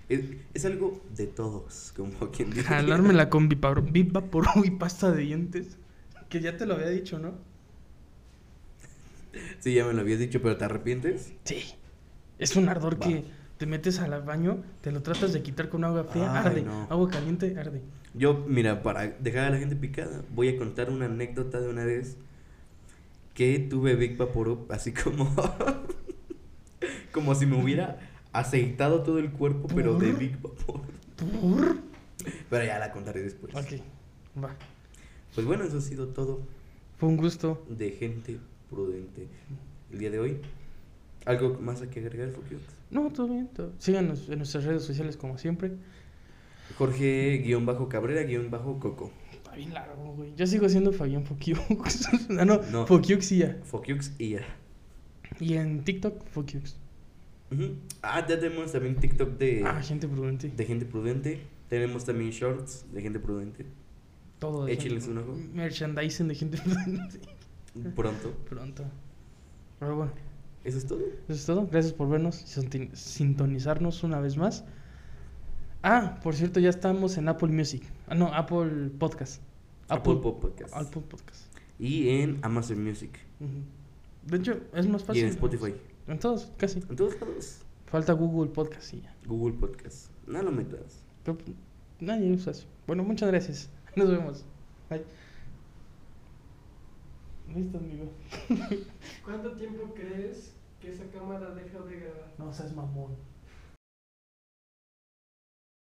Es, 0.10 0.22
es 0.54 0.66
algo 0.66 1.02
de 1.16 1.28
todos, 1.28 1.94
como 1.96 2.32
quien 2.32 2.50
dice. 2.52 2.64
Jalármela 2.64 3.30
con 3.30 3.50
Vipapro 3.50 4.44
y 4.64 4.72
pasta 4.72 5.12
de 5.12 5.24
dientes. 5.24 5.78
Que 6.30 6.40
ya 6.42 6.56
te 6.58 6.66
lo 6.66 6.76
había 6.76 6.90
dicho, 6.90 7.20
¿no? 7.20 7.34
Sí, 9.60 9.74
ya 9.74 9.86
me 9.86 9.94
lo 9.94 10.02
habías 10.02 10.20
dicho, 10.20 10.42
pero 10.42 10.58
¿te 10.58 10.66
arrepientes? 10.66 11.34
Sí. 11.44 11.64
Es 12.40 12.56
un 12.56 12.70
ardor 12.70 12.96
Va. 13.02 13.08
que 13.08 13.26
te 13.58 13.66
metes 13.66 14.00
al 14.00 14.22
baño, 14.24 14.64
te 14.82 14.92
lo 14.92 15.02
tratas 15.02 15.34
de 15.34 15.42
quitar 15.42 15.70
con 15.70 15.84
agua 15.84 16.04
fría, 16.06 16.32
Ay, 16.42 16.48
arde. 16.48 16.62
no. 16.64 16.88
Agua 16.90 17.10
caliente, 17.10 17.58
arde. 17.60 17.82
Yo, 18.14 18.46
mira, 18.48 18.82
para 18.84 19.08
dejar 19.08 19.46
a 19.46 19.50
la 19.52 19.58
gente 19.58 19.76
picada, 19.76 20.22
voy 20.34 20.50
a 20.50 20.58
contar 20.58 20.90
una 20.90 21.06
anécdota 21.06 21.60
de 21.60 21.68
una 21.70 21.84
vez 21.86 22.18
que 23.34 23.60
tuve 23.60 23.96
Big 23.96 24.18
Vaporub, 24.18 24.72
así 24.72 24.92
como 24.92 25.34
como 27.18 27.36
si 27.36 27.46
me 27.46 27.62
hubiera 27.62 28.00
aceitado 28.34 29.04
todo 29.04 29.20
el 29.20 29.32
cuerpo, 29.32 29.68
pero 29.74 29.98
de. 29.98 30.12
Big 30.14 30.36
Vapor. 30.42 30.82
Por- 31.18 31.78
Pero 32.50 32.66
ya 32.66 32.80
la 32.80 32.92
contaré 32.92 33.22
después. 33.22 33.54
Ok, 33.56 33.80
va. 34.44 34.56
Pues 35.36 35.46
bueno, 35.46 35.64
eso 35.66 35.78
ha 35.78 35.82
sido 35.82 36.08
todo 36.08 36.42
Fue 36.98 37.08
un 37.10 37.18
gusto. 37.18 37.64
de 37.70 37.92
gente 37.92 38.38
prudente. 38.70 39.28
El 39.92 40.00
día 40.00 40.10
de 40.12 40.20
hoy, 40.20 40.38
¿algo 41.26 41.58
más 41.62 41.82
hay 41.82 41.88
que 41.90 42.00
agregar, 42.02 42.30
Fokiox? 42.32 42.62
No, 42.92 43.10
todo 43.12 43.28
bien. 43.30 43.48
Todo. 43.48 43.72
Síganos 43.80 44.28
en 44.30 44.38
nuestras 44.40 44.64
redes 44.66 44.84
sociales 44.84 45.16
como 45.18 45.38
siempre. 45.38 45.72
Jorge-Cabrera-Coco. 46.78 49.12
Está 49.32 49.56
bien 49.56 49.74
largo, 49.74 50.14
güey. 50.14 50.34
Yo 50.36 50.46
sigo 50.48 50.68
siendo 50.70 50.92
Fabián 50.92 51.24
Fokiux. 51.26 51.60
ah, 52.40 52.46
no, 52.46 52.62
No. 52.72 52.86
Fokiuxia. 52.88 53.60
Fokiox 53.64 54.14
y 54.20 54.30
ya. 54.32 54.42
Y 55.40 55.54
en 55.56 55.84
TikTok, 55.84 56.26
Fokiux. 56.28 56.76
Ujú. 57.52 57.76
Ah, 58.02 58.26
ya 58.28 58.40
tenemos 58.40 58.72
también 58.72 58.96
TikTok 58.96 59.38
de, 59.38 59.64
Ah, 59.66 59.82
gente 59.82 60.08
prudente. 60.08 60.50
de 60.50 60.66
gente 60.66 60.86
prudente. 60.86 61.42
Tenemos 61.70 62.06
también 62.06 62.32
shorts 62.32 62.86
de 62.94 63.02
gente 63.02 63.20
prudente. 63.20 63.66
Todo 64.40 64.66
de 64.66 64.74
Échenles 64.74 65.06
gente- 65.06 65.20
un 65.22 65.30
ojo. 65.30 65.40
Merchandising 65.54 66.28
de 66.28 66.36
gente 66.36 66.58
prudente. 66.58 67.20
Pronto. 67.96 68.32
Pronto. 68.50 68.84
Pero 69.80 69.96
bueno, 69.96 70.12
Eso 70.64 70.78
es 70.78 70.86
todo. 70.86 71.00
eso 71.00 71.34
es 71.34 71.46
todo. 71.46 71.68
Gracias 71.68 71.94
por 71.94 72.10
vernos 72.10 72.42
y 72.42 72.96
sintonizarnos 72.96 74.04
una 74.04 74.20
vez 74.20 74.36
más. 74.38 74.66
Ah, 75.84 76.20
por 76.24 76.36
cierto, 76.36 76.60
ya 76.60 76.70
estamos 76.70 77.18
en 77.18 77.30
Apple 77.30 77.50
Music. 77.50 77.84
Ah, 78.08 78.16
no, 78.16 78.34
Apple 78.34 78.90
Podcast. 78.98 79.42
Apple 79.88 80.16
Podcast. 80.22 80.74
Apple 80.76 81.02
Podcast. 81.08 81.46
Y 81.80 82.10
en 82.10 82.40
Amazon 82.42 82.84
Music. 82.84 83.12
Ujú. 83.40 83.52
De 84.26 84.38
hecho, 84.38 84.60
es 84.74 84.88
más 84.88 85.04
Y 85.04 85.06
fácil. 85.06 85.24
en 85.24 85.30
Spotify. 85.30 85.74
En 86.08 86.20
todos, 86.20 86.52
casi. 86.58 86.80
En 86.90 86.96
todos 86.96 87.20
lados. 87.20 87.60
Falta 87.88 88.14
Google 88.14 88.52
Podcast 88.52 88.94
y 88.94 89.02
ya. 89.02 89.16
Google 89.26 89.58
Podcast. 89.58 90.10
No 90.26 90.42
lo 90.42 90.52
metas. 90.52 91.04
Pero 91.24 91.38
nadie 92.00 92.32
usa 92.32 92.52
eso. 92.52 92.68
Bueno, 92.86 93.04
muchas 93.04 93.30
gracias. 93.30 93.70
Nos 93.96 94.10
vemos. 94.10 94.46
Bye. 94.90 95.04
Listo, 97.54 97.78
amigo. 97.78 98.12
¿Cuánto 99.26 99.54
tiempo 99.54 99.94
crees 99.94 100.54
que 100.82 100.92
esa 100.92 101.06
cámara 101.12 101.54
deja 101.56 101.80
de 101.80 102.00
grabar? 102.00 102.34
No 102.38 102.54
seas 102.54 102.74
mamón. 102.74 103.16